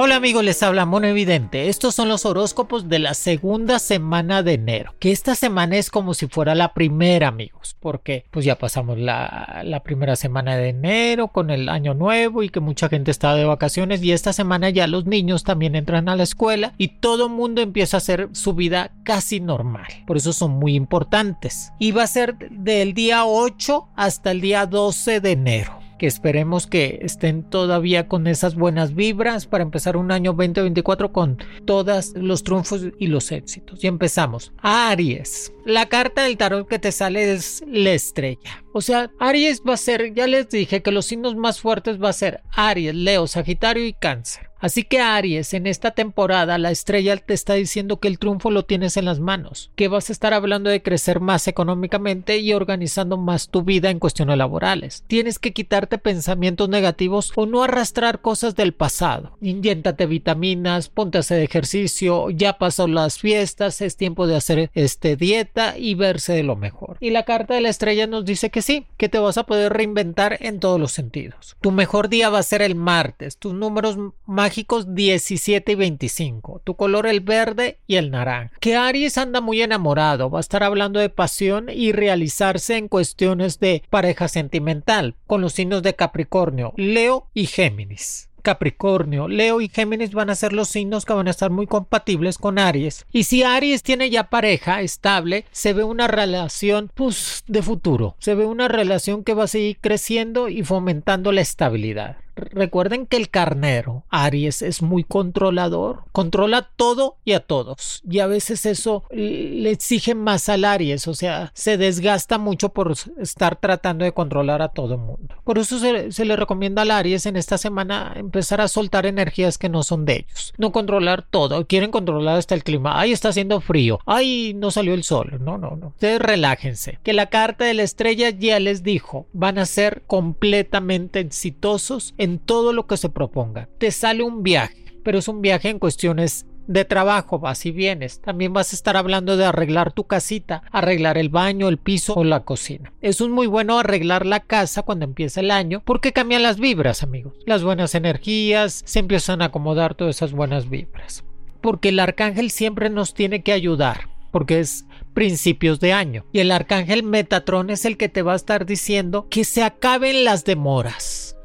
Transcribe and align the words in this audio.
Hola 0.00 0.14
amigos, 0.14 0.44
les 0.44 0.62
habla 0.62 0.86
Mono 0.86 1.08
Evidente. 1.08 1.68
Estos 1.68 1.96
son 1.96 2.08
los 2.08 2.24
horóscopos 2.24 2.88
de 2.88 3.00
la 3.00 3.14
segunda 3.14 3.80
semana 3.80 4.44
de 4.44 4.52
enero. 4.52 4.94
Que 5.00 5.10
esta 5.10 5.34
semana 5.34 5.76
es 5.76 5.90
como 5.90 6.14
si 6.14 6.28
fuera 6.28 6.54
la 6.54 6.72
primera, 6.72 7.26
amigos. 7.26 7.74
Porque 7.80 8.24
pues 8.30 8.44
ya 8.44 8.56
pasamos 8.56 8.96
la, 8.96 9.82
primera 9.82 10.14
semana 10.14 10.56
de 10.56 10.68
enero 10.68 11.26
con 11.26 11.50
el 11.50 11.68
año 11.68 11.94
nuevo 11.94 12.44
y 12.44 12.48
que 12.48 12.60
mucha 12.60 12.88
gente 12.88 13.10
está 13.10 13.34
de 13.34 13.44
vacaciones. 13.44 14.00
Y 14.04 14.12
esta 14.12 14.32
semana 14.32 14.70
ya 14.70 14.86
los 14.86 15.04
niños 15.04 15.42
también 15.42 15.74
entran 15.74 16.08
a 16.08 16.14
la 16.14 16.22
escuela 16.22 16.74
y 16.78 17.00
todo 17.00 17.28
mundo 17.28 17.60
empieza 17.60 17.96
a 17.96 17.98
hacer 17.98 18.28
su 18.34 18.54
vida 18.54 18.92
casi 19.02 19.40
normal. 19.40 19.88
Por 20.06 20.16
eso 20.16 20.32
son 20.32 20.52
muy 20.52 20.76
importantes. 20.76 21.72
Y 21.80 21.90
va 21.90 22.04
a 22.04 22.06
ser 22.06 22.36
del 22.50 22.94
día 22.94 23.24
8 23.24 23.88
hasta 23.96 24.30
el 24.30 24.42
día 24.42 24.64
12 24.64 25.20
de 25.20 25.32
enero 25.32 25.77
que 25.98 26.06
esperemos 26.06 26.66
que 26.66 27.00
estén 27.02 27.42
todavía 27.42 28.08
con 28.08 28.26
esas 28.26 28.54
buenas 28.54 28.94
vibras 28.94 29.46
para 29.46 29.64
empezar 29.64 29.96
un 29.96 30.10
año 30.12 30.32
2024 30.32 31.12
con 31.12 31.38
todos 31.64 32.14
los 32.14 32.42
triunfos 32.42 32.86
y 32.98 33.08
los 33.08 33.32
éxitos. 33.32 33.82
Y 33.82 33.86
empezamos. 33.88 34.52
Aries. 34.58 35.52
La 35.64 35.86
carta 35.86 36.22
del 36.22 36.36
tarot 36.36 36.66
que 36.66 36.78
te 36.78 36.92
sale 36.92 37.32
es 37.32 37.62
la 37.66 37.90
estrella. 37.90 38.64
O 38.78 38.80
sea, 38.80 39.10
Aries 39.18 39.62
va 39.68 39.74
a 39.74 39.76
ser, 39.76 40.14
ya 40.14 40.28
les 40.28 40.50
dije 40.50 40.82
que 40.82 40.92
los 40.92 41.06
signos 41.06 41.34
más 41.34 41.60
fuertes 41.60 42.00
va 42.00 42.10
a 42.10 42.12
ser 42.12 42.42
Aries, 42.52 42.94
Leo, 42.94 43.26
Sagitario 43.26 43.84
y 43.84 43.92
Cáncer. 43.92 44.48
Así 44.60 44.82
que 44.82 45.00
Aries, 45.00 45.54
en 45.54 45.66
esta 45.66 45.92
temporada 45.92 46.58
la 46.58 46.72
estrella 46.72 47.16
te 47.16 47.32
está 47.32 47.54
diciendo 47.54 48.00
que 48.00 48.08
el 48.08 48.18
triunfo 48.18 48.50
lo 48.50 48.64
tienes 48.64 48.96
en 48.96 49.04
las 49.04 49.20
manos, 49.20 49.70
que 49.76 49.86
vas 49.86 50.08
a 50.08 50.12
estar 50.12 50.34
hablando 50.34 50.68
de 50.68 50.82
crecer 50.82 51.20
más 51.20 51.46
económicamente 51.46 52.38
y 52.38 52.52
organizando 52.52 53.16
más 53.16 53.50
tu 53.50 53.62
vida 53.62 53.90
en 53.90 54.00
cuestiones 54.00 54.36
laborales. 54.36 55.04
Tienes 55.06 55.38
que 55.38 55.52
quitarte 55.52 55.98
pensamientos 55.98 56.68
negativos 56.68 57.32
o 57.36 57.46
no 57.46 57.62
arrastrar 57.62 58.20
cosas 58.20 58.56
del 58.56 58.74
pasado. 58.74 59.36
Inyéntate 59.40 60.06
vitaminas, 60.06 60.88
ponte 60.88 61.18
a 61.18 61.20
hacer 61.20 61.40
ejercicio, 61.40 62.30
ya 62.30 62.58
pasó 62.58 62.88
las 62.88 63.18
fiestas, 63.18 63.80
es 63.80 63.96
tiempo 63.96 64.26
de 64.26 64.36
hacer 64.36 64.70
este 64.74 65.14
dieta 65.14 65.78
y 65.78 65.94
verse 65.94 66.32
de 66.32 66.42
lo 66.42 66.56
mejor. 66.56 66.96
Y 66.98 67.10
la 67.10 67.24
carta 67.24 67.54
de 67.54 67.60
la 67.60 67.68
estrella 67.68 68.08
nos 68.08 68.24
dice 68.24 68.50
que 68.50 68.62
sí, 68.68 68.86
que 68.98 69.08
te 69.08 69.18
vas 69.18 69.38
a 69.38 69.44
poder 69.44 69.72
reinventar 69.72 70.36
en 70.40 70.60
todos 70.60 70.78
los 70.78 70.92
sentidos. 70.92 71.56
Tu 71.62 71.70
mejor 71.70 72.10
día 72.10 72.28
va 72.28 72.38
a 72.38 72.42
ser 72.42 72.60
el 72.60 72.74
martes, 72.74 73.38
tus 73.38 73.54
números 73.54 73.96
mágicos 74.26 74.94
17 74.94 75.72
y 75.72 75.74
25. 75.74 76.60
Tu 76.64 76.76
color 76.76 77.06
el 77.06 77.20
verde 77.20 77.78
y 77.86 77.96
el 77.96 78.10
naranja. 78.10 78.54
Que 78.60 78.76
Aries 78.76 79.16
anda 79.16 79.40
muy 79.40 79.62
enamorado, 79.62 80.28
va 80.28 80.38
a 80.38 80.40
estar 80.40 80.62
hablando 80.62 81.00
de 81.00 81.08
pasión 81.08 81.70
y 81.70 81.92
realizarse 81.92 82.76
en 82.76 82.88
cuestiones 82.88 83.58
de 83.58 83.82
pareja 83.88 84.28
sentimental, 84.28 85.14
con 85.26 85.40
los 85.40 85.54
signos 85.54 85.82
de 85.82 85.94
Capricornio, 85.94 86.74
Leo 86.76 87.26
y 87.32 87.46
Géminis. 87.46 88.28
Capricornio, 88.48 89.28
Leo 89.28 89.60
y 89.60 89.68
Géminis 89.68 90.12
van 90.12 90.30
a 90.30 90.34
ser 90.34 90.54
los 90.54 90.68
signos 90.68 91.04
que 91.04 91.12
van 91.12 91.28
a 91.28 91.32
estar 91.32 91.50
muy 91.50 91.66
compatibles 91.66 92.38
con 92.38 92.58
Aries. 92.58 93.04
Y 93.12 93.24
si 93.24 93.42
Aries 93.42 93.82
tiene 93.82 94.08
ya 94.08 94.30
pareja 94.30 94.80
estable, 94.80 95.44
se 95.52 95.74
ve 95.74 95.84
una 95.84 96.06
relación 96.06 96.90
pues, 96.94 97.44
de 97.46 97.60
futuro. 97.62 98.16
Se 98.20 98.34
ve 98.34 98.46
una 98.46 98.66
relación 98.66 99.22
que 99.22 99.34
va 99.34 99.44
a 99.44 99.48
seguir 99.48 99.76
creciendo 99.82 100.48
y 100.48 100.62
fomentando 100.62 101.30
la 101.30 101.42
estabilidad. 101.42 102.16
Recuerden 102.38 103.06
que 103.06 103.16
el 103.16 103.30
carnero, 103.30 104.04
Aries, 104.08 104.62
es 104.62 104.82
muy 104.82 105.04
controlador, 105.04 106.04
controla 106.12 106.70
todo 106.76 107.16
y 107.24 107.32
a 107.32 107.40
todos. 107.40 108.02
Y 108.08 108.20
a 108.20 108.26
veces 108.26 108.66
eso 108.66 109.04
le 109.10 109.70
exige 109.70 110.14
más 110.14 110.48
al 110.48 110.64
Aries, 110.64 111.08
o 111.08 111.14
sea, 111.14 111.50
se 111.54 111.76
desgasta 111.76 112.38
mucho 112.38 112.70
por 112.70 112.94
estar 113.18 113.56
tratando 113.56 114.04
de 114.04 114.12
controlar 114.12 114.62
a 114.62 114.68
todo 114.68 114.94
el 114.94 115.00
mundo. 115.00 115.34
Por 115.44 115.58
eso 115.58 115.78
se, 115.78 116.24
le 116.24 116.36
recomienda 116.36 116.82
al 116.82 116.90
Aries 116.90 117.26
en 117.26 117.36
esta 117.36 117.58
semana 117.58 118.12
empezar 118.16 118.60
a 118.60 118.68
soltar 118.68 119.06
energías 119.06 119.58
que 119.58 119.68
no 119.68 119.82
son 119.82 120.04
de 120.04 120.26
ellos. 120.26 120.52
No 120.58 120.72
controlar 120.72 121.22
todo, 121.22 121.66
quieren 121.66 121.90
controlar 121.90 122.38
hasta 122.38 122.54
el 122.54 122.64
clima. 122.64 123.00
Ay, 123.00 123.12
está 123.12 123.30
haciendo 123.30 123.60
frío. 123.60 123.98
Ay, 124.06 124.54
no 124.54 124.70
salió 124.70 124.94
el 124.94 125.04
sol. 125.04 125.38
No, 125.40 125.58
no, 125.58 125.76
no. 125.76 125.88
Ustedes 125.88 126.20
relájense. 126.20 126.98
Que 127.02 127.12
la 127.12 127.26
carta 127.26 127.64
de 127.64 127.74
la 127.74 127.82
estrella 127.82 128.30
ya 128.30 128.58
les 128.60 128.82
dijo, 128.82 129.26
van 129.32 129.58
a 129.58 129.66
ser 129.66 130.02
completamente 130.06 131.20
exitosos 131.20 132.14
todo 132.36 132.74
lo 132.74 132.86
que 132.86 132.98
se 132.98 133.08
proponga. 133.08 133.70
Te 133.78 133.90
sale 133.90 134.22
un 134.22 134.42
viaje, 134.42 134.84
pero 135.02 135.16
es 135.18 135.28
un 135.28 135.40
viaje 135.40 135.70
en 135.70 135.78
cuestiones 135.78 136.44
de 136.68 136.84
trabajo, 136.84 137.40
vas 137.40 137.66
y 137.66 137.72
vienes. 137.72 138.20
También 138.20 138.52
vas 138.52 138.72
a 138.72 138.76
estar 138.76 138.96
hablando 138.96 139.36
de 139.36 139.46
arreglar 139.46 139.92
tu 139.92 140.04
casita, 140.04 140.62
arreglar 140.70 141.18
el 141.18 141.30
baño, 141.30 141.68
el 141.68 141.78
piso 141.78 142.14
o 142.14 142.24
la 142.24 142.44
cocina. 142.44 142.92
Es 143.00 143.20
muy 143.22 143.46
bueno 143.46 143.78
arreglar 143.78 144.26
la 144.26 144.40
casa 144.40 144.82
cuando 144.82 145.06
empieza 145.06 145.40
el 145.40 145.50
año 145.50 145.82
porque 145.84 146.12
cambian 146.12 146.42
las 146.42 146.60
vibras, 146.60 147.02
amigos. 147.02 147.34
Las 147.46 147.64
buenas 147.64 147.94
energías 147.94 148.82
se 148.84 148.98
empiezan 149.00 149.42
a 149.42 149.46
acomodar 149.46 149.94
todas 149.94 150.16
esas 150.16 150.32
buenas 150.32 150.68
vibras. 150.68 151.24
Porque 151.62 151.88
el 151.88 151.98
arcángel 151.98 152.50
siempre 152.50 152.90
nos 152.90 153.14
tiene 153.14 153.42
que 153.42 153.52
ayudar 153.52 154.10
porque 154.30 154.60
es 154.60 154.84
principios 155.14 155.80
de 155.80 155.94
año. 155.94 156.26
Y 156.32 156.40
el 156.40 156.50
arcángel 156.50 157.02
Metatron 157.02 157.70
es 157.70 157.86
el 157.86 157.96
que 157.96 158.10
te 158.10 158.22
va 158.22 158.34
a 158.34 158.36
estar 158.36 158.66
diciendo 158.66 159.26
que 159.30 159.44
se 159.44 159.62
acaben 159.62 160.24
las 160.24 160.44
demoras 160.44 161.37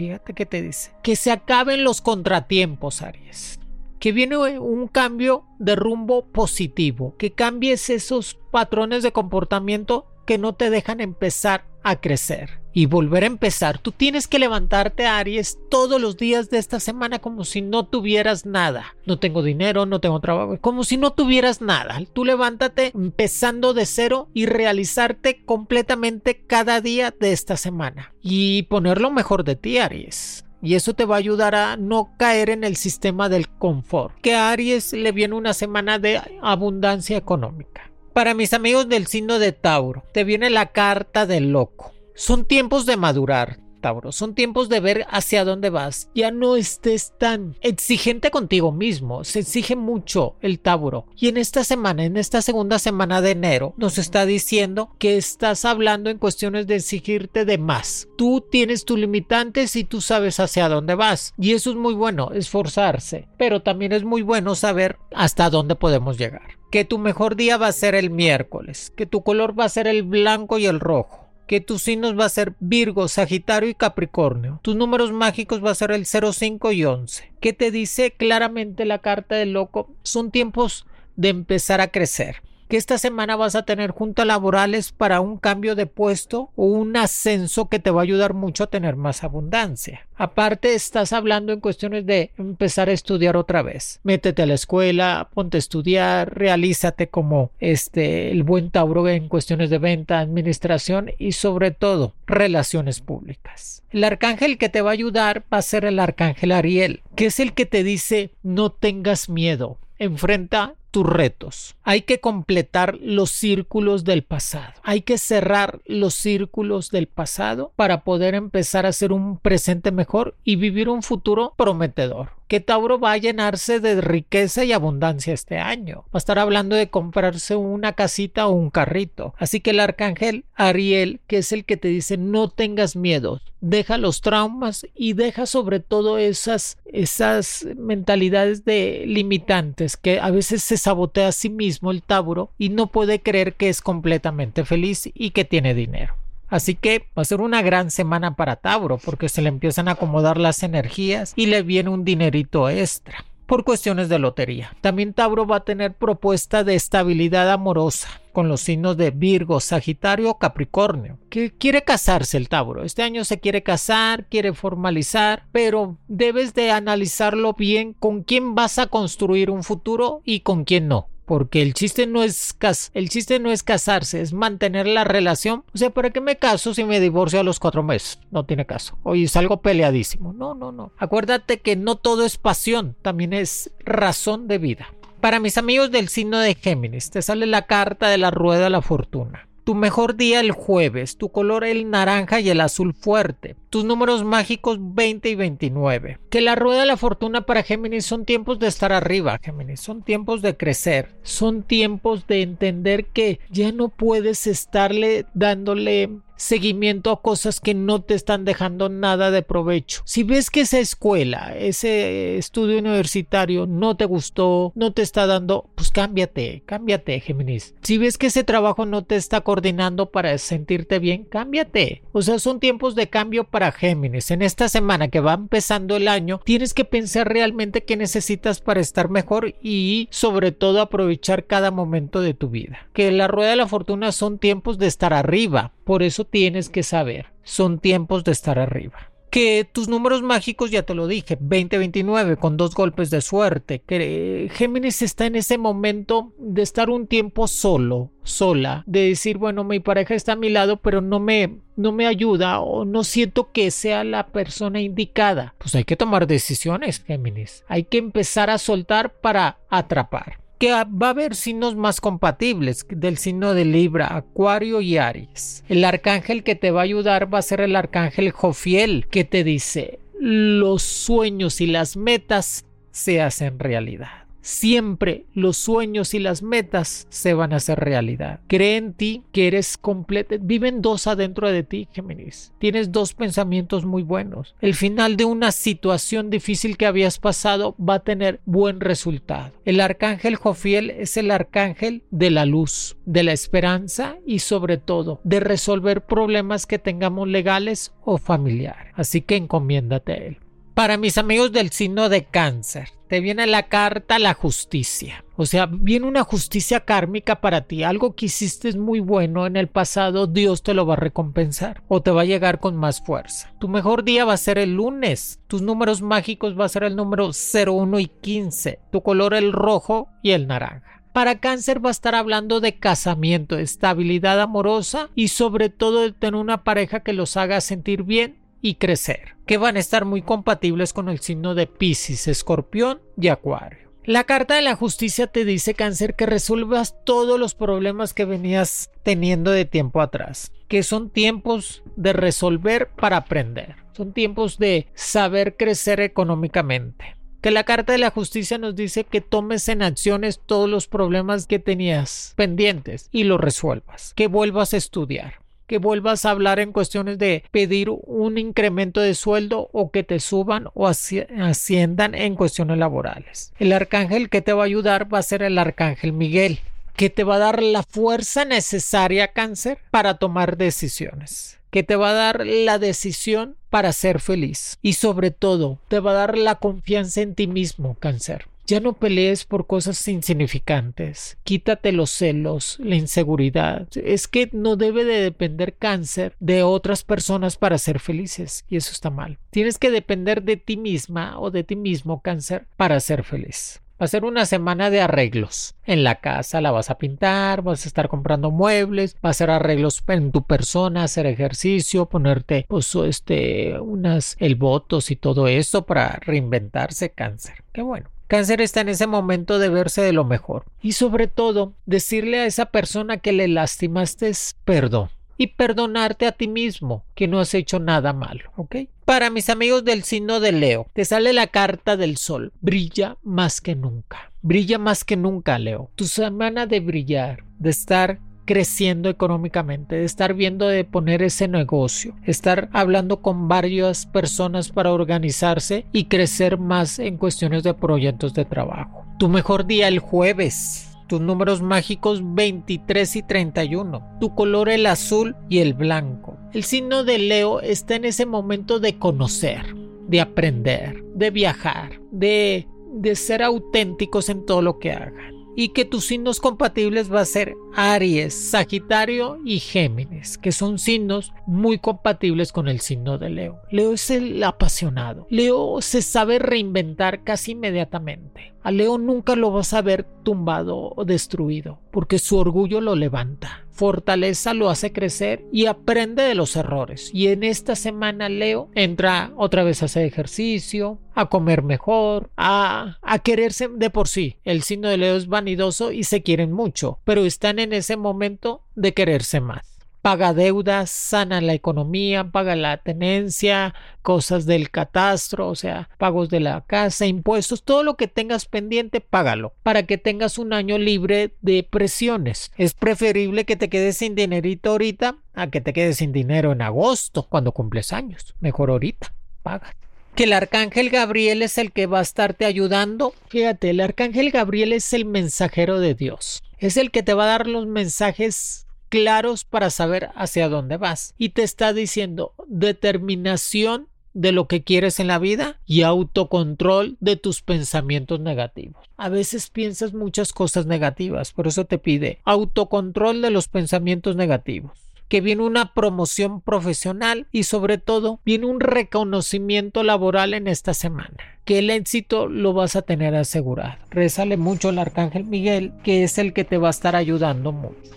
Fíjate 0.00 0.32
que 0.32 0.46
te 0.46 0.62
dice. 0.62 0.92
Que 1.02 1.14
se 1.14 1.30
acaben 1.30 1.84
los 1.84 2.00
contratiempos, 2.00 3.02
Aries. 3.02 3.60
Que 3.98 4.12
viene 4.12 4.58
un 4.58 4.88
cambio 4.88 5.44
de 5.58 5.76
rumbo 5.76 6.24
positivo. 6.24 7.14
Que 7.18 7.32
cambies 7.32 7.90
esos 7.90 8.38
patrones 8.50 9.02
de 9.02 9.12
comportamiento 9.12 10.06
que 10.24 10.38
no 10.38 10.54
te 10.54 10.70
dejan 10.70 11.02
empezar 11.02 11.66
a 11.82 12.00
crecer 12.00 12.59
y 12.72 12.86
volver 12.86 13.24
a 13.24 13.28
empezar. 13.28 13.78
Tú 13.78 13.92
tienes 13.92 14.28
que 14.28 14.38
levantarte, 14.38 15.06
Aries, 15.06 15.58
todos 15.70 16.00
los 16.00 16.16
días 16.16 16.50
de 16.50 16.58
esta 16.58 16.80
semana 16.80 17.18
como 17.18 17.44
si 17.44 17.62
no 17.62 17.86
tuvieras 17.86 18.46
nada. 18.46 18.94
No 19.06 19.18
tengo 19.18 19.42
dinero, 19.42 19.86
no 19.86 20.00
tengo 20.00 20.20
trabajo, 20.20 20.58
como 20.60 20.84
si 20.84 20.96
no 20.96 21.12
tuvieras 21.12 21.60
nada. 21.60 22.00
Tú 22.12 22.24
levántate 22.24 22.92
empezando 22.94 23.74
de 23.74 23.86
cero 23.86 24.28
y 24.34 24.46
realizarte 24.46 25.44
completamente 25.44 26.42
cada 26.46 26.80
día 26.80 27.14
de 27.18 27.32
esta 27.32 27.56
semana 27.56 28.12
y 28.22 28.62
poner 28.64 29.00
lo 29.00 29.10
mejor 29.10 29.44
de 29.44 29.56
ti, 29.56 29.78
Aries. 29.78 30.44
Y 30.62 30.74
eso 30.74 30.94
te 30.94 31.06
va 31.06 31.14
a 31.14 31.18
ayudar 31.18 31.54
a 31.54 31.76
no 31.76 32.12
caer 32.18 32.50
en 32.50 32.64
el 32.64 32.76
sistema 32.76 33.28
del 33.28 33.48
confort. 33.48 34.14
Que 34.20 34.34
a 34.34 34.50
Aries 34.50 34.92
le 34.92 35.10
viene 35.12 35.34
una 35.34 35.54
semana 35.54 35.98
de 35.98 36.20
abundancia 36.42 37.16
económica. 37.16 37.90
Para 38.12 38.34
mis 38.34 38.52
amigos 38.52 38.88
del 38.88 39.06
signo 39.06 39.38
de 39.38 39.52
Tauro, 39.52 40.04
te 40.12 40.24
viene 40.24 40.50
la 40.50 40.66
carta 40.66 41.26
del 41.26 41.52
loco. 41.52 41.92
Son 42.14 42.44
tiempos 42.44 42.86
de 42.86 42.96
madurar, 42.96 43.60
Tauro. 43.80 44.12
Son 44.12 44.34
tiempos 44.34 44.68
de 44.68 44.80
ver 44.80 45.06
hacia 45.10 45.44
dónde 45.44 45.70
vas. 45.70 46.10
Ya 46.14 46.30
no 46.30 46.56
estés 46.56 47.14
tan 47.18 47.56
exigente 47.60 48.30
contigo 48.30 48.72
mismo. 48.72 49.24
Se 49.24 49.40
exige 49.40 49.76
mucho 49.76 50.36
el 50.40 50.60
Tauro. 50.60 51.06
Y 51.16 51.28
en 51.28 51.36
esta 51.36 51.64
semana, 51.64 52.04
en 52.04 52.16
esta 52.16 52.42
segunda 52.42 52.78
semana 52.78 53.20
de 53.20 53.32
enero, 53.32 53.74
nos 53.76 53.98
está 53.98 54.26
diciendo 54.26 54.94
que 54.98 55.16
estás 55.16 55.64
hablando 55.64 56.10
en 56.10 56.18
cuestiones 56.18 56.66
de 56.66 56.76
exigirte 56.76 57.44
de 57.44 57.58
más. 57.58 58.08
Tú 58.16 58.44
tienes 58.50 58.84
tus 58.84 58.98
limitantes 58.98 59.74
y 59.76 59.84
tú 59.84 60.00
sabes 60.00 60.40
hacia 60.40 60.68
dónde 60.68 60.94
vas. 60.94 61.34
Y 61.38 61.52
eso 61.52 61.70
es 61.70 61.76
muy 61.76 61.94
bueno, 61.94 62.32
esforzarse. 62.32 63.28
Pero 63.38 63.62
también 63.62 63.92
es 63.92 64.04
muy 64.04 64.22
bueno 64.22 64.54
saber 64.54 64.98
hasta 65.14 65.50
dónde 65.50 65.74
podemos 65.74 66.18
llegar 66.18 66.60
que 66.70 66.84
tu 66.84 66.98
mejor 66.98 67.34
día 67.34 67.56
va 67.56 67.66
a 67.66 67.72
ser 67.72 67.96
el 67.96 68.10
miércoles, 68.10 68.92
que 68.96 69.04
tu 69.04 69.24
color 69.24 69.58
va 69.58 69.64
a 69.64 69.68
ser 69.68 69.88
el 69.88 70.04
blanco 70.04 70.56
y 70.56 70.66
el 70.66 70.78
rojo, 70.78 71.29
que 71.50 71.60
tus 71.60 71.82
signos 71.82 72.16
va 72.16 72.26
a 72.26 72.28
ser 72.28 72.54
Virgo, 72.60 73.08
Sagitario 73.08 73.68
y 73.68 73.74
Capricornio. 73.74 74.60
Tus 74.62 74.76
números 74.76 75.10
mágicos 75.10 75.64
va 75.64 75.72
a 75.72 75.74
ser 75.74 75.90
el 75.90 76.06
05 76.06 76.70
y 76.70 76.84
11. 76.84 77.32
Que 77.40 77.52
te 77.52 77.72
dice 77.72 78.12
claramente 78.12 78.84
la 78.84 78.98
carta 78.98 79.34
del 79.34 79.54
loco? 79.54 79.90
Son 80.04 80.30
tiempos 80.30 80.86
de 81.16 81.30
empezar 81.30 81.80
a 81.80 81.88
crecer 81.88 82.36
que 82.70 82.76
esta 82.76 82.98
semana 82.98 83.34
vas 83.34 83.56
a 83.56 83.64
tener 83.64 83.90
juntas 83.90 84.24
laborales 84.24 84.92
para 84.92 85.20
un 85.20 85.38
cambio 85.38 85.74
de 85.74 85.86
puesto 85.86 86.52
o 86.54 86.66
un 86.66 86.96
ascenso 86.96 87.68
que 87.68 87.80
te 87.80 87.90
va 87.90 88.00
a 88.00 88.04
ayudar 88.04 88.32
mucho 88.32 88.62
a 88.62 88.66
tener 88.68 88.94
más 88.94 89.24
abundancia. 89.24 90.06
Aparte, 90.14 90.74
estás 90.74 91.12
hablando 91.12 91.52
en 91.52 91.58
cuestiones 91.58 92.06
de 92.06 92.30
empezar 92.38 92.88
a 92.88 92.92
estudiar 92.92 93.36
otra 93.36 93.62
vez. 93.62 93.98
Métete 94.04 94.42
a 94.42 94.46
la 94.46 94.54
escuela, 94.54 95.30
ponte 95.34 95.56
a 95.56 95.58
estudiar, 95.58 96.38
realízate 96.38 97.08
como 97.08 97.50
este 97.58 98.30
el 98.30 98.44
buen 98.44 98.70
Tauro 98.70 99.08
en 99.08 99.28
cuestiones 99.28 99.68
de 99.68 99.78
venta, 99.78 100.20
administración 100.20 101.10
y 101.18 101.32
sobre 101.32 101.72
todo 101.72 102.14
relaciones 102.24 103.00
públicas. 103.00 103.82
El 103.90 104.04
arcángel 104.04 104.58
que 104.58 104.68
te 104.68 104.80
va 104.80 104.90
a 104.90 104.92
ayudar 104.92 105.42
va 105.52 105.58
a 105.58 105.62
ser 105.62 105.84
el 105.84 105.98
arcángel 105.98 106.52
Ariel, 106.52 107.02
que 107.16 107.26
es 107.26 107.40
el 107.40 107.52
que 107.52 107.66
te 107.66 107.82
dice 107.82 108.30
no 108.44 108.70
tengas 108.70 109.28
miedo, 109.28 109.78
enfrenta 109.98 110.76
tus 110.90 111.06
retos. 111.06 111.76
Hay 111.82 112.02
que 112.02 112.20
completar 112.20 112.98
los 113.00 113.30
círculos 113.30 114.04
del 114.04 114.22
pasado. 114.22 114.74
Hay 114.82 115.02
que 115.02 115.18
cerrar 115.18 115.80
los 115.86 116.14
círculos 116.14 116.90
del 116.90 117.06
pasado 117.06 117.72
para 117.76 118.04
poder 118.04 118.34
empezar 118.34 118.86
a 118.86 118.90
hacer 118.90 119.12
un 119.12 119.38
presente 119.38 119.92
mejor 119.92 120.36
y 120.44 120.56
vivir 120.56 120.88
un 120.88 121.02
futuro 121.02 121.54
prometedor 121.56 122.40
que 122.50 122.58
Tauro 122.58 122.98
va 122.98 123.12
a 123.12 123.16
llenarse 123.16 123.78
de 123.78 124.00
riqueza 124.00 124.64
y 124.64 124.72
abundancia 124.72 125.32
este 125.32 125.58
año. 125.58 125.98
Va 126.06 126.14
a 126.14 126.18
estar 126.18 126.40
hablando 126.40 126.74
de 126.74 126.90
comprarse 126.90 127.54
una 127.54 127.92
casita 127.92 128.48
o 128.48 128.50
un 128.50 128.70
carrito. 128.70 129.34
Así 129.38 129.60
que 129.60 129.70
el 129.70 129.78
arcángel 129.78 130.44
Ariel, 130.56 131.20
que 131.28 131.38
es 131.38 131.52
el 131.52 131.64
que 131.64 131.76
te 131.76 131.86
dice 131.86 132.16
no 132.16 132.48
tengas 132.48 132.96
miedo, 132.96 133.40
deja 133.60 133.98
los 133.98 134.20
traumas 134.20 134.84
y 134.96 135.12
deja 135.12 135.46
sobre 135.46 135.78
todo 135.78 136.18
esas, 136.18 136.78
esas 136.86 137.68
mentalidades 137.76 138.64
de 138.64 139.04
limitantes 139.06 139.96
que 139.96 140.18
a 140.18 140.32
veces 140.32 140.64
se 140.64 140.76
sabotea 140.80 141.28
a 141.28 141.32
sí 141.32 141.48
mismo 141.48 141.92
el 141.92 142.02
Tauro 142.02 142.50
y 142.58 142.70
no 142.70 142.88
puede 142.88 143.20
creer 143.20 143.54
que 143.54 143.68
es 143.68 143.80
completamente 143.80 144.64
feliz 144.64 145.08
y 145.14 145.30
que 145.30 145.44
tiene 145.44 145.74
dinero. 145.74 146.14
Así 146.48 146.74
que 146.74 147.06
va 147.16 147.22
a 147.22 147.24
ser 147.24 147.40
una 147.40 147.62
gran 147.62 147.92
semana 147.92 148.34
para 148.34 148.56
Tauro 148.56 148.98
porque 148.98 149.28
se 149.28 149.40
le 149.40 149.48
empiezan 149.48 149.86
a 149.86 149.92
acomodar 149.92 150.36
las 150.36 150.64
energías 150.64 151.32
y 151.36 151.46
le 151.46 151.62
viene 151.62 151.90
un 151.90 152.04
dinerito 152.04 152.68
extra 152.68 153.24
por 153.50 153.64
cuestiones 153.64 154.08
de 154.08 154.20
lotería. 154.20 154.76
También 154.80 155.12
Tauro 155.12 155.44
va 155.44 155.56
a 155.56 155.64
tener 155.64 155.92
propuesta 155.92 156.62
de 156.62 156.76
estabilidad 156.76 157.50
amorosa 157.50 158.06
con 158.32 158.48
los 158.48 158.60
signos 158.60 158.96
de 158.96 159.10
Virgo, 159.10 159.58
Sagitario, 159.58 160.34
Capricornio. 160.34 161.18
Que 161.30 161.50
quiere 161.50 161.82
casarse 161.82 162.36
el 162.36 162.48
Tauro. 162.48 162.84
Este 162.84 163.02
año 163.02 163.24
se 163.24 163.40
quiere 163.40 163.64
casar, 163.64 164.26
quiere 164.26 164.52
formalizar, 164.52 165.46
pero 165.50 165.96
debes 166.06 166.54
de 166.54 166.70
analizarlo 166.70 167.54
bien 167.54 167.92
con 167.92 168.22
quién 168.22 168.54
vas 168.54 168.78
a 168.78 168.86
construir 168.86 169.50
un 169.50 169.64
futuro 169.64 170.22
y 170.24 170.40
con 170.40 170.62
quién 170.62 170.86
no 170.86 171.08
porque 171.30 171.62
el 171.62 171.74
chiste 171.74 172.08
no 172.08 172.24
es 172.24 172.56
el 172.92 173.08
chiste 173.08 173.38
no 173.38 173.52
es 173.52 173.62
casarse, 173.62 174.20
es 174.20 174.32
mantener 174.32 174.88
la 174.88 175.04
relación. 175.04 175.62
O 175.72 175.78
sea, 175.78 175.90
¿para 175.90 176.10
qué 176.10 176.20
me 176.20 176.38
caso 176.38 176.74
si 176.74 176.82
me 176.82 176.98
divorcio 176.98 177.38
a 177.38 177.44
los 177.44 177.60
cuatro 177.60 177.84
meses? 177.84 178.18
No 178.32 178.46
tiene 178.46 178.66
caso. 178.66 178.98
Oye, 179.04 179.22
es 179.22 179.36
algo 179.36 179.62
peleadísimo. 179.62 180.32
No, 180.32 180.56
no, 180.56 180.72
no. 180.72 180.90
Acuérdate 180.98 181.60
que 181.60 181.76
no 181.76 181.94
todo 181.94 182.24
es 182.24 182.36
pasión, 182.36 182.96
también 183.00 183.32
es 183.32 183.70
razón 183.84 184.48
de 184.48 184.58
vida. 184.58 184.88
Para 185.20 185.38
mis 185.38 185.56
amigos 185.56 185.92
del 185.92 186.08
signo 186.08 186.40
de 186.40 186.56
Géminis, 186.56 187.10
te 187.10 187.22
sale 187.22 187.46
la 187.46 187.62
carta 187.68 188.08
de 188.08 188.18
la 188.18 188.32
rueda 188.32 188.64
de 188.64 188.70
la 188.70 188.82
fortuna. 188.82 189.46
Tu 189.70 189.76
mejor 189.76 190.16
día 190.16 190.40
el 190.40 190.50
jueves, 190.50 191.16
tu 191.16 191.28
color 191.28 191.62
el 191.62 191.90
naranja 191.90 192.40
y 192.40 192.50
el 192.50 192.60
azul 192.60 192.92
fuerte, 192.92 193.54
tus 193.68 193.84
números 193.84 194.24
mágicos 194.24 194.78
20 194.80 195.28
y 195.28 195.36
29. 195.36 196.18
Que 196.28 196.40
la 196.40 196.56
rueda 196.56 196.80
de 196.80 196.86
la 196.86 196.96
fortuna 196.96 197.42
para 197.46 197.62
Géminis 197.62 198.04
son 198.04 198.24
tiempos 198.24 198.58
de 198.58 198.66
estar 198.66 198.92
arriba, 198.92 199.38
Géminis, 199.40 199.78
son 199.78 200.02
tiempos 200.02 200.42
de 200.42 200.56
crecer, 200.56 201.14
son 201.22 201.62
tiempos 201.62 202.26
de 202.26 202.42
entender 202.42 203.04
que 203.04 203.38
ya 203.48 203.70
no 203.70 203.90
puedes 203.90 204.48
estarle 204.48 205.26
dándole 205.34 206.18
seguimiento 206.40 207.10
a 207.10 207.20
cosas 207.20 207.60
que 207.60 207.74
no 207.74 208.00
te 208.00 208.14
están 208.14 208.44
dejando 208.44 208.88
nada 208.88 209.30
de 209.30 209.42
provecho. 209.42 210.02
Si 210.06 210.22
ves 210.22 210.50
que 210.50 210.62
esa 210.62 210.78
escuela, 210.78 211.54
ese 211.56 212.38
estudio 212.38 212.78
universitario 212.78 213.66
no 213.66 213.96
te 213.96 214.06
gustó, 214.06 214.72
no 214.74 214.92
te 214.92 215.02
está 215.02 215.26
dando, 215.26 215.68
pues 215.74 215.90
cámbiate, 215.90 216.62
cámbiate, 216.64 217.20
Géminis. 217.20 217.74
Si 217.82 217.98
ves 217.98 218.16
que 218.16 218.28
ese 218.28 218.42
trabajo 218.42 218.86
no 218.86 219.04
te 219.04 219.16
está 219.16 219.42
coordinando 219.42 220.06
para 220.06 220.36
sentirte 220.38 220.98
bien, 220.98 221.24
cámbiate. 221.24 222.02
O 222.12 222.22
sea, 222.22 222.38
son 222.38 222.58
tiempos 222.58 222.94
de 222.94 223.10
cambio 223.10 223.44
para 223.44 223.70
Géminis. 223.70 224.30
En 224.30 224.40
esta 224.40 224.70
semana 224.70 225.08
que 225.08 225.20
va 225.20 225.34
empezando 225.34 225.96
el 225.96 226.08
año, 226.08 226.40
tienes 226.44 226.72
que 226.72 226.86
pensar 226.86 227.28
realmente 227.28 227.84
qué 227.84 227.96
necesitas 227.96 228.60
para 228.62 228.80
estar 228.80 229.10
mejor 229.10 229.54
y 229.62 230.08
sobre 230.10 230.52
todo 230.52 230.80
aprovechar 230.80 231.44
cada 231.44 231.70
momento 231.70 232.22
de 232.22 232.32
tu 232.32 232.48
vida. 232.48 232.88
Que 232.94 233.12
la 233.12 233.28
rueda 233.28 233.50
de 233.50 233.56
la 233.56 233.66
fortuna 233.66 234.10
son 234.12 234.38
tiempos 234.38 234.78
de 234.78 234.86
estar 234.86 235.12
arriba. 235.12 235.72
Por 235.90 236.04
eso 236.04 236.24
tienes 236.24 236.68
que 236.68 236.84
saber, 236.84 237.32
son 237.42 237.80
tiempos 237.80 238.22
de 238.22 238.30
estar 238.30 238.60
arriba. 238.60 239.10
Que 239.28 239.68
tus 239.72 239.88
números 239.88 240.22
mágicos, 240.22 240.70
ya 240.70 240.84
te 240.84 240.94
lo 240.94 241.08
dije, 241.08 241.34
2029 241.34 242.36
con 242.36 242.56
dos 242.56 242.76
golpes 242.76 243.10
de 243.10 243.20
suerte. 243.20 243.82
Que 243.84 244.48
Géminis 244.54 245.02
está 245.02 245.26
en 245.26 245.34
ese 245.34 245.58
momento 245.58 246.32
de 246.38 246.62
estar 246.62 246.90
un 246.90 247.08
tiempo 247.08 247.48
solo, 247.48 248.12
sola, 248.22 248.84
de 248.86 249.08
decir, 249.08 249.36
bueno, 249.36 249.64
mi 249.64 249.80
pareja 249.80 250.14
está 250.14 250.34
a 250.34 250.36
mi 250.36 250.48
lado, 250.48 250.76
pero 250.76 251.00
no 251.00 251.18
me, 251.18 251.58
no 251.74 251.90
me 251.90 252.06
ayuda 252.06 252.60
o 252.60 252.84
no 252.84 253.02
siento 253.02 253.50
que 253.50 253.72
sea 253.72 254.04
la 254.04 254.28
persona 254.28 254.80
indicada. 254.80 255.56
Pues 255.58 255.74
hay 255.74 255.82
que 255.82 255.96
tomar 255.96 256.28
decisiones, 256.28 257.02
Géminis. 257.04 257.64
Hay 257.66 257.82
que 257.82 257.98
empezar 257.98 258.48
a 258.48 258.58
soltar 258.58 259.14
para 259.20 259.58
atrapar 259.68 260.38
que 260.60 260.72
va 260.72 261.06
a 261.06 261.10
haber 261.10 261.34
signos 261.34 261.74
más 261.74 262.02
compatibles 262.02 262.84
del 262.90 263.16
signo 263.16 263.54
de 263.54 263.64
Libra, 263.64 264.14
Acuario 264.14 264.82
y 264.82 264.98
Aries. 264.98 265.64
El 265.70 265.82
arcángel 265.86 266.44
que 266.44 266.54
te 266.54 266.70
va 266.70 266.82
a 266.82 266.84
ayudar 266.84 267.32
va 267.32 267.38
a 267.38 267.42
ser 267.42 267.62
el 267.62 267.74
arcángel 267.74 268.30
Jofiel, 268.30 269.06
que 269.08 269.24
te 269.24 269.42
dice, 269.42 270.00
los 270.20 270.82
sueños 270.82 271.62
y 271.62 271.66
las 271.66 271.96
metas 271.96 272.66
se 272.90 273.22
hacen 273.22 273.58
realidad. 273.58 274.19
Siempre 274.42 275.26
los 275.34 275.56
sueños 275.56 276.14
y 276.14 276.18
las 276.18 276.42
metas 276.42 277.06
se 277.10 277.34
van 277.34 277.52
a 277.52 277.56
hacer 277.56 277.78
realidad. 277.78 278.40
Cree 278.46 278.76
en 278.76 278.94
ti 278.94 279.22
que 279.32 279.46
eres 279.46 279.76
completo. 279.76 280.36
Viven 280.40 280.82
dos 280.82 281.06
adentro 281.06 281.50
de 281.50 281.62
ti, 281.62 281.88
Géminis. 281.92 282.52
Tienes 282.58 282.92
dos 282.92 283.14
pensamientos 283.14 283.84
muy 283.84 284.02
buenos. 284.02 284.54
El 284.60 284.74
final 284.74 285.16
de 285.16 285.24
una 285.24 285.52
situación 285.52 286.30
difícil 286.30 286.76
que 286.76 286.86
habías 286.86 287.18
pasado 287.18 287.74
va 287.76 287.94
a 287.94 288.04
tener 288.04 288.40
buen 288.46 288.80
resultado. 288.80 289.52
El 289.64 289.80
arcángel 289.80 290.36
Jofiel 290.36 290.90
es 290.90 291.16
el 291.16 291.30
arcángel 291.30 292.02
de 292.10 292.30
la 292.30 292.46
luz, 292.46 292.96
de 293.04 293.22
la 293.22 293.32
esperanza 293.32 294.16
y 294.26 294.40
sobre 294.40 294.78
todo 294.78 295.20
de 295.24 295.40
resolver 295.40 296.04
problemas 296.04 296.66
que 296.66 296.78
tengamos 296.78 297.28
legales 297.28 297.92
o 298.04 298.18
familiares. 298.18 298.92
Así 298.94 299.20
que 299.20 299.36
encomiéndate 299.36 300.12
a 300.12 300.16
él. 300.16 300.38
Para 300.74 300.96
mis 300.96 301.18
amigos 301.18 301.52
del 301.52 301.70
signo 301.70 302.08
de 302.08 302.24
cáncer, 302.24 302.88
te 303.10 303.20
viene 303.20 303.48
la 303.48 303.64
carta 303.64 304.20
la 304.20 304.34
justicia. 304.34 305.24
O 305.34 305.44
sea, 305.44 305.66
viene 305.66 306.06
una 306.06 306.22
justicia 306.22 306.78
kármica 306.78 307.40
para 307.40 307.62
ti. 307.62 307.82
Algo 307.82 308.14
que 308.14 308.26
hiciste 308.26 308.72
muy 308.78 309.00
bueno 309.00 309.48
en 309.48 309.56
el 309.56 309.66
pasado, 309.66 310.28
Dios 310.28 310.62
te 310.62 310.74
lo 310.74 310.86
va 310.86 310.94
a 310.94 310.96
recompensar 310.96 311.82
o 311.88 312.02
te 312.02 312.12
va 312.12 312.22
a 312.22 312.24
llegar 312.24 312.60
con 312.60 312.76
más 312.76 313.02
fuerza. 313.02 313.52
Tu 313.58 313.66
mejor 313.66 314.04
día 314.04 314.24
va 314.24 314.34
a 314.34 314.36
ser 314.36 314.58
el 314.58 314.76
lunes. 314.76 315.40
Tus 315.48 315.60
números 315.60 316.02
mágicos 316.02 316.56
va 316.56 316.66
a 316.66 316.68
ser 316.68 316.84
el 316.84 316.94
número 316.94 317.30
01 317.32 317.98
y 317.98 318.06
15. 318.06 318.78
Tu 318.92 319.02
color 319.02 319.34
el 319.34 319.52
rojo 319.52 320.08
y 320.22 320.30
el 320.30 320.46
naranja. 320.46 321.02
Para 321.12 321.40
cáncer 321.40 321.84
va 321.84 321.88
a 321.88 321.90
estar 321.90 322.14
hablando 322.14 322.60
de 322.60 322.78
casamiento, 322.78 323.58
estabilidad 323.58 324.40
amorosa 324.40 325.08
y 325.16 325.28
sobre 325.28 325.68
todo 325.68 326.02
de 326.02 326.12
tener 326.12 326.36
una 326.36 326.62
pareja 326.62 327.00
que 327.00 327.12
los 327.12 327.36
haga 327.36 327.60
sentir 327.60 328.04
bien 328.04 328.39
y 328.62 328.74
crecer, 328.76 329.36
que 329.46 329.58
van 329.58 329.76
a 329.76 329.80
estar 329.80 330.04
muy 330.04 330.22
compatibles 330.22 330.92
con 330.92 331.08
el 331.08 331.20
signo 331.20 331.54
de 331.54 331.66
Pisces, 331.66 332.28
Escorpión 332.28 333.00
y 333.16 333.28
Acuario. 333.28 333.90
La 334.04 334.24
carta 334.24 334.54
de 334.54 334.62
la 334.62 334.76
justicia 334.76 335.26
te 335.26 335.44
dice 335.44 335.74
cáncer 335.74 336.16
que 336.16 336.24
resuelvas 336.26 336.96
todos 337.04 337.38
los 337.38 337.54
problemas 337.54 338.14
que 338.14 338.24
venías 338.24 338.90
teniendo 339.02 339.50
de 339.50 339.66
tiempo 339.66 340.00
atrás, 340.00 340.52
que 340.68 340.82
son 340.82 341.10
tiempos 341.10 341.82
de 341.96 342.14
resolver 342.14 342.88
para 342.96 343.18
aprender, 343.18 343.76
son 343.92 344.12
tiempos 344.12 344.58
de 344.58 344.88
saber 344.94 345.56
crecer 345.56 346.00
económicamente. 346.00 347.16
Que 347.42 347.50
la 347.50 347.64
carta 347.64 347.92
de 347.92 347.98
la 347.98 348.10
justicia 348.10 348.58
nos 348.58 348.74
dice 348.74 349.04
que 349.04 349.20
tomes 349.20 349.68
en 349.68 349.82
acciones 349.82 350.40
todos 350.44 350.68
los 350.68 350.88
problemas 350.88 351.46
que 351.46 351.58
tenías 351.58 352.34
pendientes 352.36 353.08
y 353.12 353.24
los 353.24 353.40
resuelvas, 353.40 354.12
que 354.14 354.26
vuelvas 354.26 354.74
a 354.74 354.78
estudiar 354.78 355.39
que 355.70 355.78
vuelvas 355.78 356.24
a 356.24 356.30
hablar 356.30 356.58
en 356.58 356.72
cuestiones 356.72 357.16
de 357.16 357.44
pedir 357.52 357.90
un 357.90 358.38
incremento 358.38 359.00
de 359.00 359.14
sueldo 359.14 359.70
o 359.72 359.92
que 359.92 360.02
te 360.02 360.18
suban 360.18 360.66
o 360.74 360.88
asciendan 360.88 362.16
en 362.16 362.34
cuestiones 362.34 362.76
laborales. 362.76 363.52
El 363.60 363.72
arcángel 363.72 364.30
que 364.30 364.42
te 364.42 364.52
va 364.52 364.64
a 364.64 364.66
ayudar 364.66 365.14
va 365.14 365.20
a 365.20 365.22
ser 365.22 365.44
el 365.44 365.56
arcángel 365.58 366.12
Miguel 366.12 366.58
que 366.96 367.08
te 367.08 367.22
va 367.22 367.36
a 367.36 367.38
dar 367.38 367.62
la 367.62 367.84
fuerza 367.84 368.44
necesaria 368.44 369.28
cáncer 369.28 369.78
para 369.92 370.14
tomar 370.14 370.56
decisiones 370.56 371.60
que 371.70 371.84
te 371.84 371.94
va 371.94 372.10
a 372.10 372.14
dar 372.14 372.44
la 372.44 372.80
decisión 372.80 373.54
para 373.70 373.92
ser 373.92 374.18
feliz 374.18 374.76
y 374.82 374.94
sobre 374.94 375.30
todo 375.30 375.78
te 375.86 376.00
va 376.00 376.10
a 376.10 376.14
dar 376.14 376.36
la 376.36 376.56
confianza 376.56 377.20
en 377.20 377.36
ti 377.36 377.46
mismo 377.46 377.94
cáncer 377.94 378.46
Ya 378.70 378.78
no 378.78 378.92
pelees 378.92 379.46
por 379.46 379.66
cosas 379.66 380.06
insignificantes. 380.06 381.38
Quítate 381.42 381.90
los 381.90 382.08
celos, 382.08 382.76
la 382.78 382.94
inseguridad. 382.94 383.88
Es 383.96 384.28
que 384.28 384.48
no 384.52 384.76
debe 384.76 385.04
de 385.04 385.20
depender 385.22 385.74
cáncer 385.74 386.36
de 386.38 386.62
otras 386.62 387.02
personas 387.02 387.56
para 387.56 387.78
ser 387.78 387.98
felices 387.98 388.64
y 388.68 388.76
eso 388.76 388.92
está 388.92 389.10
mal. 389.10 389.38
Tienes 389.50 389.76
que 389.76 389.90
depender 389.90 390.44
de 390.44 390.56
ti 390.56 390.76
misma 390.76 391.40
o 391.40 391.50
de 391.50 391.64
ti 391.64 391.74
mismo 391.74 392.22
cáncer 392.22 392.68
para 392.76 393.00
ser 393.00 393.24
feliz. 393.24 393.82
Va 394.00 394.04
a 394.04 394.06
ser 394.06 394.24
una 394.24 394.46
semana 394.46 394.88
de 394.88 395.00
arreglos. 395.00 395.74
En 395.84 396.04
la 396.04 396.20
casa 396.20 396.60
la 396.60 396.70
vas 396.70 396.90
a 396.90 396.98
pintar, 396.98 397.62
vas 397.62 397.84
a 397.84 397.88
estar 397.88 398.08
comprando 398.08 398.52
muebles, 398.52 399.16
va 399.16 399.30
a 399.30 399.30
hacer 399.30 399.50
arreglos 399.50 400.00
en 400.06 400.30
tu 400.30 400.44
persona, 400.44 401.02
hacer 401.02 401.26
ejercicio, 401.26 402.06
ponerte 402.06 402.66
pues 402.68 402.94
este 402.94 403.80
unas 403.80 404.36
el 404.38 404.54
votos 404.54 405.10
y 405.10 405.16
todo 405.16 405.48
eso 405.48 405.86
para 405.86 406.20
reinventarse 406.20 407.10
cáncer. 407.10 407.64
Qué 407.72 407.82
bueno. 407.82 408.10
Cáncer 408.30 408.60
está 408.60 408.82
en 408.82 408.90
ese 408.90 409.08
momento 409.08 409.58
de 409.58 409.68
verse 409.68 410.02
de 410.02 410.12
lo 410.12 410.24
mejor. 410.24 410.64
Y 410.80 410.92
sobre 410.92 411.26
todo, 411.26 411.72
decirle 411.84 412.38
a 412.38 412.46
esa 412.46 412.66
persona 412.66 413.16
que 413.16 413.32
le 413.32 413.48
lastimaste 413.48 414.30
perdón 414.64 415.08
y 415.36 415.48
perdonarte 415.48 416.28
a 416.28 416.32
ti 416.32 416.46
mismo 416.46 417.02
que 417.16 417.26
no 417.26 417.40
has 417.40 417.54
hecho 417.54 417.80
nada 417.80 418.12
malo, 418.12 418.52
¿ok? 418.54 418.76
Para 419.04 419.30
mis 419.30 419.50
amigos 419.50 419.84
del 419.84 420.04
signo 420.04 420.38
de 420.38 420.52
Leo, 420.52 420.86
te 420.92 421.04
sale 421.04 421.32
la 421.32 421.48
carta 421.48 421.96
del 421.96 422.18
sol. 422.18 422.52
Brilla 422.60 423.16
más 423.24 423.60
que 423.60 423.74
nunca. 423.74 424.30
Brilla 424.42 424.78
más 424.78 425.02
que 425.02 425.16
nunca, 425.16 425.58
Leo. 425.58 425.90
Tu 425.96 426.04
semana 426.04 426.66
de 426.66 426.78
brillar, 426.78 427.42
de 427.58 427.70
estar 427.70 428.20
creciendo 428.50 429.08
económicamente, 429.08 429.94
de 429.94 430.04
estar 430.04 430.34
viendo 430.34 430.66
de 430.66 430.82
poner 430.82 431.22
ese 431.22 431.46
negocio, 431.46 432.16
estar 432.24 432.68
hablando 432.72 433.22
con 433.22 433.46
varias 433.46 434.06
personas 434.06 434.70
para 434.70 434.92
organizarse 434.92 435.86
y 435.92 436.06
crecer 436.06 436.58
más 436.58 436.98
en 436.98 437.16
cuestiones 437.16 437.62
de 437.62 437.74
proyectos 437.74 438.34
de 438.34 438.44
trabajo. 438.44 439.06
Tu 439.20 439.28
mejor 439.28 439.66
día 439.66 439.86
el 439.86 440.00
jueves 440.00 440.88
tus 441.06 441.20
números 441.20 441.62
mágicos 441.62 442.22
23 442.24 443.14
y 443.16 443.22
31, 443.22 444.16
tu 444.18 444.34
color 444.34 444.68
el 444.68 444.86
azul 444.86 445.36
y 445.48 445.58
el 445.58 445.74
blanco. 445.74 446.36
El 446.52 446.64
signo 446.64 447.04
de 447.04 447.18
Leo 447.18 447.60
está 447.60 447.94
en 447.94 448.04
ese 448.04 448.26
momento 448.26 448.80
de 448.80 448.98
conocer, 448.98 449.76
de 450.08 450.20
aprender, 450.20 451.04
de 451.14 451.30
viajar, 451.30 452.00
de, 452.10 452.66
de 452.94 453.14
ser 453.14 453.44
auténticos 453.44 454.28
en 454.28 454.44
todo 454.44 454.60
lo 454.60 454.80
que 454.80 454.90
hagan 454.90 455.39
y 455.56 455.70
que 455.70 455.84
tus 455.84 456.06
signos 456.06 456.40
compatibles 456.40 457.12
va 457.12 457.20
a 457.20 457.26
ser 457.26 457.54
Aries, 457.74 458.34
Sagitario 458.34 459.38
y 459.44 459.58
Géminis, 459.58 460.38
que 460.38 460.52
son 460.52 460.78
signos 460.78 461.32
muy 461.46 461.78
compatibles 461.78 462.52
con 462.52 462.68
el 462.68 462.80
signo 462.80 463.18
de 463.18 463.30
Leo. 463.30 463.60
Leo 463.70 463.92
es 463.92 464.10
el 464.10 464.42
apasionado. 464.42 465.26
Leo 465.30 465.80
se 465.80 466.02
sabe 466.02 466.38
reinventar 466.38 467.24
casi 467.24 467.52
inmediatamente. 467.52 468.52
A 468.62 468.70
Leo 468.70 468.98
nunca 468.98 469.36
lo 469.36 469.50
vas 469.50 469.72
a 469.72 469.80
ver 469.80 470.04
tumbado 470.22 470.92
o 470.94 471.04
destruido, 471.04 471.78
porque 471.90 472.18
su 472.18 472.36
orgullo 472.36 472.80
lo 472.80 472.94
levanta. 472.94 473.64
Fortaleza 473.70 474.52
lo 474.52 474.68
hace 474.68 474.92
crecer 474.92 475.46
y 475.50 475.64
aprende 475.64 476.22
de 476.22 476.34
los 476.34 476.54
errores. 476.56 477.10
Y 477.14 477.28
en 477.28 477.42
esta 477.42 477.74
semana 477.74 478.28
Leo 478.28 478.68
entra 478.74 479.32
otra 479.36 479.64
vez 479.64 479.80
a 479.82 479.86
hacer 479.86 480.04
ejercicio, 480.04 480.98
a 481.14 481.30
comer 481.30 481.62
mejor, 481.62 482.30
a, 482.36 482.98
a 483.00 483.18
quererse 483.20 483.68
de 483.68 483.88
por 483.88 484.08
sí. 484.08 484.36
El 484.44 484.62
signo 484.62 484.88
de 484.88 484.98
Leo 484.98 485.16
es 485.16 485.28
vanidoso 485.28 485.92
y 485.92 486.04
se 486.04 486.22
quieren 486.22 486.52
mucho, 486.52 486.98
pero 487.04 487.24
están 487.24 487.58
en 487.58 487.72
ese 487.72 487.96
momento 487.96 488.64
de 488.74 488.92
quererse 488.92 489.40
más 489.40 489.69
paga 490.02 490.32
deudas, 490.32 490.90
sana 490.90 491.40
la 491.40 491.54
economía, 491.54 492.24
paga 492.24 492.56
la 492.56 492.78
tenencia, 492.78 493.74
cosas 494.02 494.46
del 494.46 494.70
catastro, 494.70 495.48
o 495.48 495.54
sea, 495.54 495.88
pagos 495.98 496.28
de 496.28 496.40
la 496.40 496.62
casa, 496.62 497.06
impuestos, 497.06 497.62
todo 497.62 497.82
lo 497.82 497.96
que 497.96 498.08
tengas 498.08 498.46
pendiente, 498.46 499.00
págalo, 499.00 499.52
para 499.62 499.84
que 499.84 499.98
tengas 499.98 500.38
un 500.38 500.52
año 500.52 500.78
libre 500.78 501.34
de 501.42 501.62
presiones. 501.62 502.52
Es 502.56 502.74
preferible 502.74 503.44
que 503.44 503.56
te 503.56 503.68
quedes 503.68 503.98
sin 503.98 504.14
dinerito 504.14 504.70
ahorita 504.70 505.16
a 505.34 505.50
que 505.50 505.60
te 505.60 505.72
quedes 505.72 505.98
sin 505.98 506.12
dinero 506.12 506.52
en 506.52 506.62
agosto, 506.62 507.26
cuando 507.28 507.52
cumples 507.52 507.92
años. 507.92 508.34
Mejor 508.40 508.70
ahorita, 508.70 509.12
paga 509.42 509.74
que 510.14 510.24
el 510.24 510.32
arcángel 510.32 510.90
Gabriel 510.90 511.40
es 511.40 511.56
el 511.56 511.72
que 511.72 511.86
va 511.86 512.00
a 512.00 512.02
estarte 512.02 512.44
ayudando. 512.44 513.14
Fíjate, 513.28 513.70
el 513.70 513.80
arcángel 513.80 514.30
Gabriel 514.30 514.72
es 514.72 514.92
el 514.92 515.04
mensajero 515.04 515.78
de 515.80 515.94
Dios. 515.94 516.42
Es 516.58 516.76
el 516.76 516.90
que 516.90 517.02
te 517.02 517.14
va 517.14 517.24
a 517.24 517.28
dar 517.28 517.46
los 517.46 517.66
mensajes 517.66 518.66
claros 518.90 519.44
para 519.44 519.70
saber 519.70 520.10
hacia 520.14 520.50
dónde 520.50 520.76
vas. 520.76 521.14
Y 521.16 521.30
te 521.30 521.42
está 521.42 521.72
diciendo 521.72 522.34
determinación 522.46 523.88
de 524.12 524.32
lo 524.32 524.48
que 524.48 524.62
quieres 524.62 525.00
en 525.00 525.06
la 525.06 525.18
vida 525.18 525.60
y 525.66 525.82
autocontrol 525.82 526.96
de 527.00 527.16
tus 527.16 527.42
pensamientos 527.42 528.20
negativos. 528.20 528.84
A 528.96 529.08
veces 529.08 529.48
piensas 529.48 529.94
muchas 529.94 530.32
cosas 530.32 530.66
negativas, 530.66 531.32
por 531.32 531.46
eso 531.46 531.64
te 531.64 531.78
pide 531.78 532.18
autocontrol 532.24 533.22
de 533.22 533.30
los 533.30 533.48
pensamientos 533.48 534.16
negativos 534.16 534.72
que 535.08 535.20
viene 535.20 535.42
una 535.42 535.74
promoción 535.74 536.40
profesional 536.40 537.26
y 537.32 537.42
sobre 537.42 537.78
todo 537.78 538.20
viene 538.24 538.46
un 538.46 538.60
reconocimiento 538.60 539.82
laboral 539.82 540.34
en 540.34 540.46
esta 540.46 540.72
semana 540.72 541.16
que 541.44 541.58
el 541.58 541.70
éxito 541.70 542.28
lo 542.28 542.52
vas 542.52 542.76
a 542.76 542.82
tener 542.82 543.16
asegurado. 543.16 543.74
Rezale 543.90 544.36
mucho 544.36 544.68
al 544.68 544.78
arcángel 544.78 545.24
Miguel, 545.24 545.72
que 545.82 546.04
es 546.04 546.16
el 546.18 546.32
que 546.32 546.44
te 546.44 546.58
va 546.58 546.68
a 546.68 546.70
estar 546.70 546.94
ayudando 546.94 547.50
mucho 547.50 547.90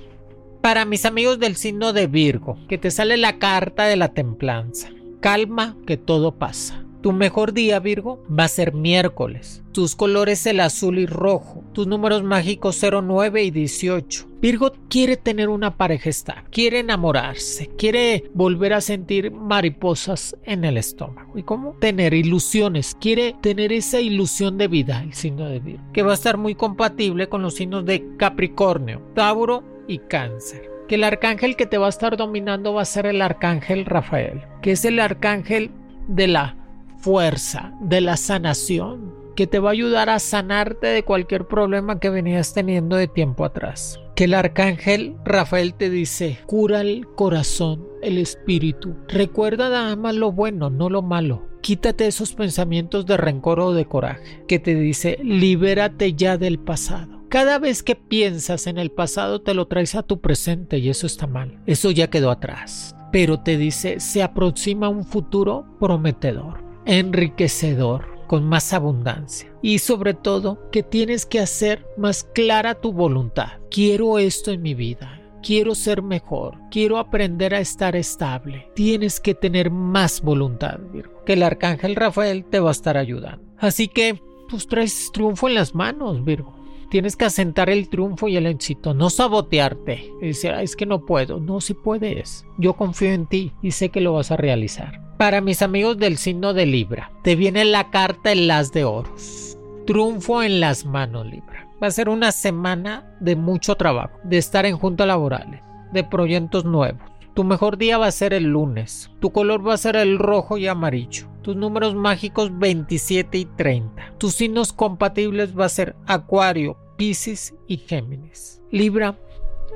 para 0.63 0.86
mis 0.86 1.05
amigos 1.05 1.39
del 1.39 1.58
signo 1.58 1.91
de 1.91 2.08
Virgo, 2.08 2.58
que 2.70 2.77
te 2.77 2.89
sale 2.89 3.17
la 3.17 3.38
carta 3.38 3.84
de 3.84 3.98
la 3.98 4.13
templanza. 4.13 4.91
Calma, 5.20 5.75
que 5.86 5.98
todo 5.98 6.38
pasa. 6.38 6.86
Tu 7.01 7.12
mejor 7.12 7.51
día, 7.51 7.82
Virgo, 7.82 8.24
va 8.29 8.46
a 8.46 8.48
ser 8.48 8.74
miércoles. 8.74 9.62
Tus 9.74 9.93
colores 9.98 10.46
el 10.46 10.62
azul 10.62 11.00
y 11.00 11.05
rojo. 11.05 11.65
Tus 11.74 11.86
números 11.86 12.24
mágicos 12.24 12.82
09 12.82 13.43
y 13.43 13.51
18. 13.51 14.29
Virgo 14.39 14.72
quiere 14.89 15.17
tener 15.17 15.50
una 15.50 15.75
pareja 15.75 16.10
quiere 16.50 16.79
enamorarse, 16.79 17.70
quiere 17.77 18.29
volver 18.34 18.72
a 18.74 18.79
sentir 18.79 19.32
mariposas 19.32 20.38
en 20.43 20.63
el 20.63 20.77
estómago. 20.77 21.38
¿Y 21.38 21.43
cómo? 21.43 21.75
Tener 21.82 22.13
ilusiones, 22.13 22.96
quiere 23.01 23.36
tener 23.41 23.74
esa 23.74 24.00
ilusión 24.00 24.58
de 24.58 24.70
vida, 24.70 25.03
el 25.03 25.13
signo 25.13 25.50
de 25.50 25.60
Virgo, 25.60 25.84
que 25.91 26.03
va 26.03 26.12
a 26.12 26.15
estar 26.15 26.38
muy 26.38 26.55
compatible 26.55 27.27
con 27.27 27.41
los 27.41 27.55
signos 27.55 27.86
de 27.86 28.15
Capricornio, 28.17 29.01
Tauro 29.13 29.73
y 29.88 30.00
cáncer. 30.00 30.70
Que 30.88 30.96
el 30.96 31.04
arcángel 31.04 31.56
que 31.56 31.66
te 31.66 31.78
va 31.78 31.88
a 31.88 31.90
estar 31.90 32.18
dominando 32.18 32.74
va 32.74 32.82
a 32.82 32.86
ser 32.86 33.06
el 33.06 33.22
arcángel 33.22 33.86
Rafael, 33.86 34.42
que 34.62 34.72
es 34.72 34.86
el 34.86 35.00
arcángel 35.00 35.72
de 36.08 36.28
la 36.28 36.58
fuerza, 36.98 37.74
de 37.82 38.02
la 38.02 38.18
sanación, 38.18 39.13
que 39.36 39.48
te 39.48 39.60
va 39.60 39.70
a 39.70 39.74
ayudar 39.74 40.10
a 40.10 40.20
sanarte 40.20 40.88
de 40.88 41.04
cualquier 41.04 41.48
problema 41.48 42.00
que 42.00 42.10
venías 42.10 42.54
teniendo 42.54 42.96
de 42.96 43.08
tiempo 43.08 43.46
atrás. 43.46 44.00
Que 44.16 44.25
el 44.25 44.34
arcángel 44.34 45.16
Rafael 45.25 45.74
te 45.74 45.90
dice, 45.90 46.40
cura 46.46 46.82
el 46.82 47.08
corazón, 47.16 47.88
el 48.02 48.18
espíritu. 48.18 48.96
Recuerda 49.08 49.70
nada 49.70 49.96
más 49.96 50.16
lo 50.16 50.32
bueno, 50.32 50.70
no 50.70 50.90
lo 50.90 51.02
malo. 51.02 51.48
Quítate 51.62 52.08
esos 52.08 52.34
pensamientos 52.34 53.06
de 53.06 53.18
rencor 53.18 53.60
o 53.60 53.74
de 53.74 53.86
coraje. 53.86 54.44
Que 54.48 54.60
te 54.60 54.75
dice, 54.75 55.18
libérate 55.24 56.13
ya 56.13 56.38
del 56.38 56.60
pasado. 56.60 57.12
Cada 57.34 57.58
vez 57.58 57.82
que 57.82 57.96
piensas 57.96 58.68
en 58.68 58.78
el 58.78 58.92
pasado 58.92 59.42
te 59.42 59.56
lo 59.56 59.66
traes 59.66 59.96
a 59.96 60.04
tu 60.04 60.22
presente 60.22 60.78
y 60.78 60.90
eso 60.90 61.08
está 61.08 61.25
mal. 61.25 61.60
Eso 61.66 61.90
ya 61.90 62.12
quedó 62.12 62.30
atrás. 62.30 62.96
Pero 63.12 63.40
te 63.40 63.58
dice, 63.58 64.00
se 64.00 64.22
aproxima 64.22 64.88
un 64.88 65.04
futuro 65.04 65.66
prometedor, 65.80 66.63
enriquecedor, 66.86 68.06
con 68.28 68.48
más 68.48 68.72
abundancia. 68.72 69.52
Y 69.63 69.80
sobre 69.80 70.13
todo, 70.13 70.70
que 70.70 70.84
tienes 70.84 71.25
que 71.25 71.40
hacer 71.40 71.84
más 71.98 72.24
clara 72.24 72.75
tu 72.75 72.94
voluntad. 72.94 73.54
Quiero 73.72 74.20
esto 74.20 74.52
en 74.52 74.62
mi 74.62 74.75
vida. 74.75 75.20
Quiero 75.42 75.74
ser 75.74 76.04
mejor, 76.04 76.60
quiero 76.70 77.00
aprender 77.00 77.56
a 77.56 77.62
estar 77.62 77.96
estable. 77.96 78.70
Tienes 78.75 79.20
que 79.20 79.34
tener 79.34 79.72
más 79.72 80.22
voluntad, 80.22 80.78
Virgo, 80.94 81.24
que 81.25 81.34
el 81.34 81.42
arcángel 81.42 81.96
Rafael 81.96 82.46
te 82.46 82.60
va 82.60 82.70
a 82.70 82.74
estar 82.74 82.96
ayudando. 82.96 83.44
Así 83.58 83.88
que, 83.88 84.22
pues 84.52 84.68
traes 84.68 85.10
triunfo 85.12 85.48
en 85.48 85.56
las 85.56 85.74
manos, 85.74 86.24
Virgo 86.24 86.62
tienes 86.93 87.15
que 87.15 87.25
asentar 87.25 87.71
el 87.71 87.89
triunfo 87.89 88.27
y 88.27 88.38
el 88.38 88.45
éxito, 88.45 88.93
no 88.93 89.09
sabotearte 89.09 90.12
y 90.21 90.27
decir, 90.27 90.51
es 90.51 90.75
que 90.75 90.85
no 90.85 91.07
puedo. 91.07 91.39
No, 91.39 91.59
si 91.59 91.73
puedes. 91.73 92.45
Yo 92.59 92.73
confío 92.73 93.09
en 93.09 93.25
ti 93.25 93.51
y 93.63 93.71
sé 93.71 93.89
que 93.89 94.00
lo 94.00 94.13
vas 94.13 94.29
a 94.29 94.38
realizar. 94.38 95.01
Para 95.17 95.41
mis 95.41 95.63
amigos 95.63 95.97
del 95.97 96.17
signo 96.17 96.53
de 96.53 96.67
Libra, 96.67 97.12
te 97.23 97.35
viene 97.35 97.65
la 97.65 97.89
carta 97.89 98.31
el 98.31 98.45
las 98.47 98.73
de 98.73 98.83
oros. 98.83 99.57
Triunfo 99.88 100.43
en 100.43 100.59
las 100.59 100.85
manos, 100.85 101.25
Libra. 101.25 101.67
Va 101.81 101.88
a 101.88 101.91
ser 101.91 102.09
una 102.09 102.31
semana 102.31 103.17
de 103.19 103.35
mucho 103.35 103.73
trabajo, 103.73 104.19
de 104.23 104.38
estar 104.38 104.67
en 104.67 104.77
juntas 104.77 105.07
laborales, 105.07 105.63
de 105.93 106.03
proyectos 106.03 106.63
nuevos. 106.63 107.01
Tu 107.33 107.43
mejor 107.43 107.79
día 107.79 107.97
va 107.97 108.05
a 108.05 108.12
ser 108.12 108.35
el 108.35 108.43
lunes. 108.43 109.09
Tu 109.19 109.31
color 109.31 109.67
va 109.67 109.73
a 109.73 109.77
ser 109.77 109.95
el 109.95 110.19
rojo 110.19 110.59
y 110.59 110.67
amarillo. 110.67 111.27
Tus 111.41 111.55
números 111.55 111.95
mágicos 111.95 112.55
27 112.59 113.35
y 113.39 113.45
30. 113.45 114.13
Tus 114.19 114.35
signos 114.35 114.71
compatibles 114.71 115.57
va 115.57 115.65
a 115.65 115.69
ser 115.69 115.95
Acuario, 116.05 116.77
Pisces 117.03 117.53
y 117.67 117.75
Géminis. 117.75 118.62
Libra, 118.72 119.19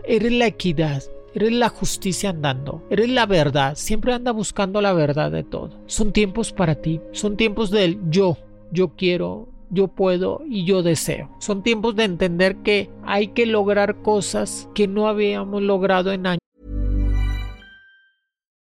eres 0.05 0.31
la 0.31 0.48
equidad, 0.48 1.03
eres 1.36 1.51
la 1.51 1.67
justicia 1.67 2.29
andando, 2.29 2.81
eres 2.89 3.10
la 3.10 3.25
verdad, 3.25 3.75
siempre 3.75 4.13
anda 4.13 4.31
buscando 4.31 4.79
la 4.79 4.93
verdad 4.93 5.29
de 5.29 5.43
todo. 5.43 5.72
Son 5.88 6.13
tiempos 6.13 6.53
para 6.53 6.75
ti, 6.75 7.01
son 7.12 7.36
tiempos 7.36 7.69
del 7.69 8.00
yo, 8.10 8.38
yo 8.72 8.96
quiero 8.96 9.50
yo 9.69 9.89
puedo 9.89 10.41
y 10.50 10.63
yo 10.63 10.84
deseo. 10.84 11.29
Son 11.39 11.63
tiempos 11.63 11.98
de 11.98 12.05
entender 12.05 12.55
que 12.63 12.89
hay 13.03 13.27
que 13.27 13.46
lograr 13.46 14.01
cosas 14.01 14.69
que 14.74 14.88
no 14.88 15.10
habíamos 15.10 15.62
logrado 15.62 16.13
en 16.13 16.27
años. 16.27 16.47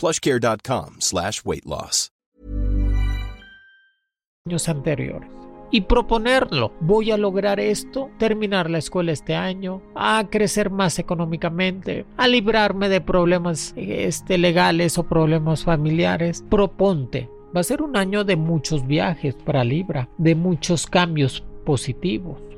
plushcare.com 0.00 0.96
slash 1.00 1.40
weight 1.44 1.66
loss. 1.66 2.10
años 4.46 4.70
anteriores 4.70 5.28
y 5.70 5.82
proponerlo. 5.82 6.72
Voy 6.80 7.10
a 7.10 7.16
lograr 7.16 7.60
esto, 7.60 8.10
terminar 8.18 8.70
la 8.70 8.78
escuela 8.78 9.12
este 9.12 9.34
año, 9.34 9.82
a 9.94 10.26
crecer 10.30 10.70
más 10.70 10.98
económicamente, 10.98 12.06
a 12.16 12.26
librarme 12.26 12.88
de 12.88 13.00
problemas 13.00 13.72
este, 13.76 14.38
legales 14.38 14.98
o 14.98 15.04
problemas 15.04 15.64
familiares. 15.64 16.44
Proponte. 16.48 17.28
Va 17.54 17.60
a 17.60 17.64
ser 17.64 17.82
un 17.82 17.96
año 17.96 18.24
de 18.24 18.36
muchos 18.36 18.86
viajes 18.86 19.34
para 19.34 19.62
Libra, 19.62 20.08
de 20.18 20.34
muchos 20.34 20.86
cambios 20.86 21.44
positivos. 21.64 22.49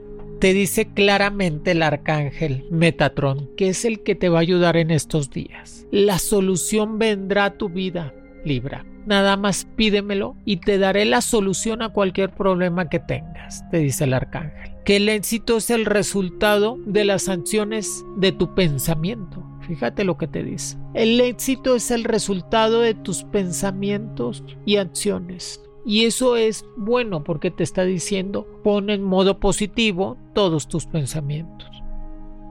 Te 0.42 0.54
dice 0.54 0.88
claramente 0.88 1.70
el 1.70 1.84
arcángel 1.84 2.66
Metatron, 2.68 3.48
que 3.56 3.68
es 3.68 3.84
el 3.84 4.02
que 4.02 4.16
te 4.16 4.28
va 4.28 4.38
a 4.38 4.40
ayudar 4.40 4.76
en 4.76 4.90
estos 4.90 5.30
días. 5.30 5.86
La 5.92 6.18
solución 6.18 6.98
vendrá 6.98 7.44
a 7.44 7.56
tu 7.56 7.68
vida, 7.68 8.12
Libra. 8.44 8.84
Nada 9.06 9.36
más 9.36 9.68
pídemelo 9.76 10.34
y 10.44 10.56
te 10.56 10.78
daré 10.78 11.04
la 11.04 11.20
solución 11.20 11.80
a 11.80 11.90
cualquier 11.90 12.30
problema 12.30 12.88
que 12.88 12.98
tengas, 12.98 13.62
te 13.70 13.76
dice 13.76 14.02
el 14.02 14.14
arcángel. 14.14 14.72
Que 14.84 14.96
el 14.96 15.08
éxito 15.10 15.58
es 15.58 15.70
el 15.70 15.84
resultado 15.84 16.76
de 16.86 17.04
las 17.04 17.22
sanciones 17.22 18.04
de 18.16 18.32
tu 18.32 18.52
pensamiento. 18.52 19.46
Fíjate 19.68 20.02
lo 20.02 20.18
que 20.18 20.26
te 20.26 20.42
dice. 20.42 20.76
El 20.94 21.20
éxito 21.20 21.76
es 21.76 21.92
el 21.92 22.02
resultado 22.02 22.80
de 22.80 22.94
tus 22.94 23.22
pensamientos 23.22 24.42
y 24.66 24.78
acciones. 24.78 25.60
Y 25.84 26.04
eso 26.04 26.36
es 26.36 26.64
bueno 26.76 27.24
porque 27.24 27.50
te 27.50 27.64
está 27.64 27.84
diciendo 27.84 28.46
pon 28.62 28.90
en 28.90 29.02
modo 29.02 29.40
positivo 29.40 30.16
todos 30.34 30.68
tus 30.68 30.86
pensamientos. 30.86 31.68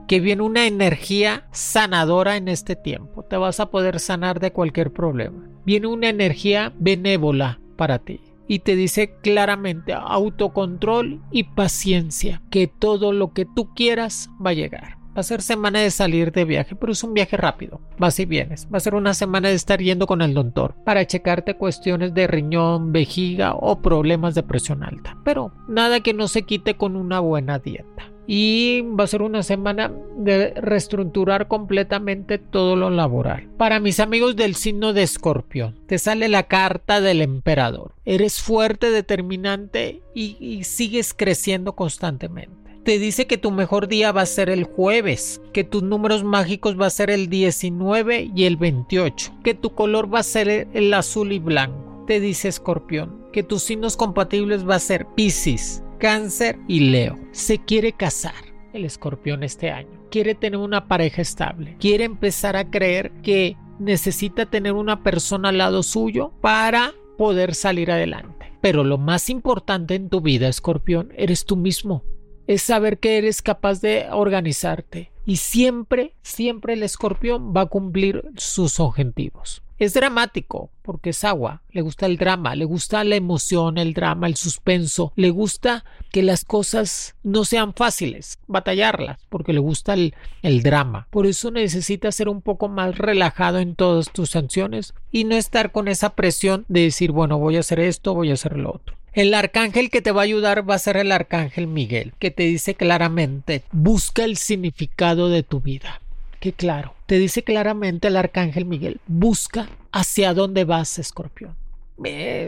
Que 0.06 0.20
viene 0.20 0.42
una 0.42 0.66
energía 0.66 1.46
sanadora 1.52 2.36
en 2.36 2.48
este 2.48 2.76
tiempo. 2.76 3.22
Te 3.22 3.36
vas 3.36 3.60
a 3.60 3.70
poder 3.70 4.00
sanar 4.00 4.40
de 4.40 4.52
cualquier 4.52 4.92
problema. 4.92 5.48
Viene 5.64 5.86
una 5.86 6.08
energía 6.08 6.72
benévola 6.78 7.60
para 7.76 7.98
ti. 7.98 8.20
Y 8.48 8.58
te 8.58 8.76
dice 8.76 9.14
claramente 9.22 9.94
autocontrol 9.94 11.22
y 11.30 11.44
paciencia. 11.44 12.42
Que 12.50 12.66
todo 12.66 13.12
lo 13.12 13.32
que 13.32 13.46
tú 13.46 13.72
quieras 13.74 14.28
va 14.44 14.50
a 14.50 14.54
llegar. 14.54 15.01
Va 15.14 15.20
a 15.20 15.24
ser 15.24 15.42
semana 15.42 15.80
de 15.80 15.90
salir 15.90 16.32
de 16.32 16.46
viaje, 16.46 16.74
pero 16.74 16.92
es 16.92 17.04
un 17.04 17.12
viaje 17.12 17.36
rápido. 17.36 17.82
Vas 17.98 18.18
y 18.18 18.24
vienes. 18.24 18.66
Va 18.72 18.78
a 18.78 18.80
ser 18.80 18.94
una 18.94 19.12
semana 19.12 19.48
de 19.50 19.54
estar 19.54 19.78
yendo 19.78 20.06
con 20.06 20.22
el 20.22 20.32
doctor 20.32 20.74
para 20.84 21.06
checarte 21.06 21.54
cuestiones 21.54 22.14
de 22.14 22.26
riñón, 22.26 22.92
vejiga 22.92 23.54
o 23.54 23.82
problemas 23.82 24.34
de 24.34 24.42
presión 24.42 24.82
alta. 24.82 25.18
Pero 25.22 25.52
nada 25.68 26.00
que 26.00 26.14
no 26.14 26.28
se 26.28 26.44
quite 26.44 26.78
con 26.78 26.96
una 26.96 27.20
buena 27.20 27.58
dieta. 27.58 28.10
Y 28.26 28.82
va 28.98 29.04
a 29.04 29.08
ser 29.08 29.20
una 29.20 29.42
semana 29.42 29.92
de 30.16 30.54
reestructurar 30.54 31.46
completamente 31.46 32.38
todo 32.38 32.74
lo 32.76 32.88
laboral. 32.88 33.48
Para 33.58 33.80
mis 33.80 34.00
amigos 34.00 34.36
del 34.36 34.54
signo 34.54 34.94
de 34.94 35.02
escorpión, 35.02 35.78
te 35.86 35.98
sale 35.98 36.28
la 36.28 36.44
carta 36.44 37.02
del 37.02 37.20
emperador. 37.20 37.94
Eres 38.06 38.40
fuerte, 38.40 38.90
determinante 38.90 40.02
y, 40.14 40.38
y 40.40 40.64
sigues 40.64 41.12
creciendo 41.12 41.74
constantemente 41.74 42.61
te 42.84 42.98
dice 42.98 43.26
que 43.26 43.38
tu 43.38 43.50
mejor 43.50 43.86
día 43.86 44.12
va 44.12 44.22
a 44.22 44.26
ser 44.26 44.50
el 44.50 44.64
jueves, 44.64 45.40
que 45.52 45.64
tus 45.64 45.82
números 45.82 46.24
mágicos 46.24 46.80
va 46.80 46.86
a 46.86 46.90
ser 46.90 47.10
el 47.10 47.28
19 47.28 48.32
y 48.34 48.44
el 48.44 48.56
28, 48.56 49.32
que 49.44 49.54
tu 49.54 49.74
color 49.74 50.12
va 50.12 50.20
a 50.20 50.24
ser 50.24 50.68
el 50.72 50.92
azul 50.92 51.32
y 51.32 51.38
blanco. 51.38 52.04
Te 52.06 52.18
dice 52.18 52.48
Escorpión 52.48 53.22
que 53.32 53.42
tus 53.42 53.62
signos 53.62 53.96
compatibles 53.96 54.68
va 54.68 54.74
a 54.74 54.80
ser 54.80 55.06
Piscis, 55.14 55.82
Cáncer 55.98 56.58
y 56.68 56.80
Leo. 56.80 57.18
Se 57.30 57.58
quiere 57.58 57.92
casar 57.92 58.34
el 58.72 58.84
Escorpión 58.84 59.42
este 59.42 59.70
año. 59.70 60.02
Quiere 60.10 60.34
tener 60.34 60.58
una 60.58 60.88
pareja 60.88 61.22
estable. 61.22 61.76
Quiere 61.78 62.04
empezar 62.04 62.56
a 62.56 62.70
creer 62.70 63.12
que 63.22 63.56
necesita 63.78 64.46
tener 64.46 64.72
una 64.72 65.02
persona 65.02 65.48
al 65.48 65.58
lado 65.58 65.82
suyo 65.82 66.32
para 66.40 66.92
poder 67.16 67.54
salir 67.54 67.90
adelante. 67.90 68.52
Pero 68.60 68.84
lo 68.84 68.98
más 68.98 69.30
importante 69.30 69.94
en 69.94 70.08
tu 70.08 70.20
vida, 70.20 70.48
Escorpión, 70.48 71.12
eres 71.16 71.46
tú 71.46 71.56
mismo 71.56 72.04
es 72.46 72.62
saber 72.62 72.98
que 72.98 73.18
eres 73.18 73.42
capaz 73.42 73.80
de 73.80 74.06
organizarte. 74.10 75.10
Y 75.24 75.36
siempre, 75.36 76.14
siempre 76.22 76.72
el 76.72 76.82
escorpión 76.82 77.54
va 77.56 77.62
a 77.62 77.66
cumplir 77.66 78.24
sus 78.36 78.80
objetivos. 78.80 79.62
Es 79.78 79.94
dramático 79.94 80.70
porque 80.82 81.10
es 81.10 81.24
agua, 81.24 81.62
le 81.70 81.80
gusta 81.80 82.06
el 82.06 82.16
drama, 82.16 82.54
le 82.54 82.64
gusta 82.64 83.02
la 83.02 83.16
emoción, 83.16 83.78
el 83.78 83.94
drama, 83.94 84.28
el 84.28 84.36
suspenso, 84.36 85.12
le 85.16 85.30
gusta 85.30 85.84
que 86.12 86.22
las 86.22 86.44
cosas 86.44 87.16
no 87.24 87.44
sean 87.44 87.74
fáciles, 87.74 88.38
batallarlas, 88.46 89.18
porque 89.28 89.52
le 89.52 89.58
gusta 89.58 89.94
el, 89.94 90.14
drama. 90.62 91.08
Por 91.10 91.26
eso 91.26 91.50
necesitas 91.50 92.14
ser 92.14 92.28
un 92.28 92.42
poco 92.42 92.68
más 92.68 92.96
relajado 92.96 93.58
en 93.58 93.74
todas 93.74 94.12
tus 94.12 94.30
sanciones 94.30 94.94
y 95.10 95.24
no 95.24 95.34
estar 95.34 95.72
con 95.72 95.88
esa 95.88 96.10
presión 96.10 96.64
de 96.68 96.82
decir, 96.82 97.10
bueno, 97.10 97.40
voy 97.40 97.56
a 97.56 97.60
hacer 97.60 97.80
esto, 97.80 98.14
voy 98.14 98.30
a 98.30 98.34
hacer 98.34 98.56
lo 98.56 98.74
otro. 98.74 99.01
El 99.14 99.34
arcángel 99.34 99.90
que 99.90 100.00
te 100.00 100.10
va 100.10 100.22
a 100.22 100.24
ayudar 100.24 100.68
va 100.68 100.74
a 100.74 100.78
ser 100.78 100.96
el 100.96 101.12
arcángel 101.12 101.66
Miguel, 101.66 102.14
que 102.18 102.30
te 102.30 102.44
dice 102.44 102.74
claramente, 102.74 103.62
busca 103.70 104.24
el 104.24 104.38
significado 104.38 105.28
de 105.28 105.42
tu 105.42 105.60
vida. 105.60 106.00
Qué 106.40 106.54
claro, 106.54 106.94
te 107.04 107.18
dice 107.18 107.44
claramente 107.44 108.08
el 108.08 108.16
arcángel 108.16 108.64
Miguel, 108.64 109.00
busca 109.06 109.68
hacia 109.92 110.32
dónde 110.32 110.64
vas, 110.64 110.98
escorpión. 110.98 111.54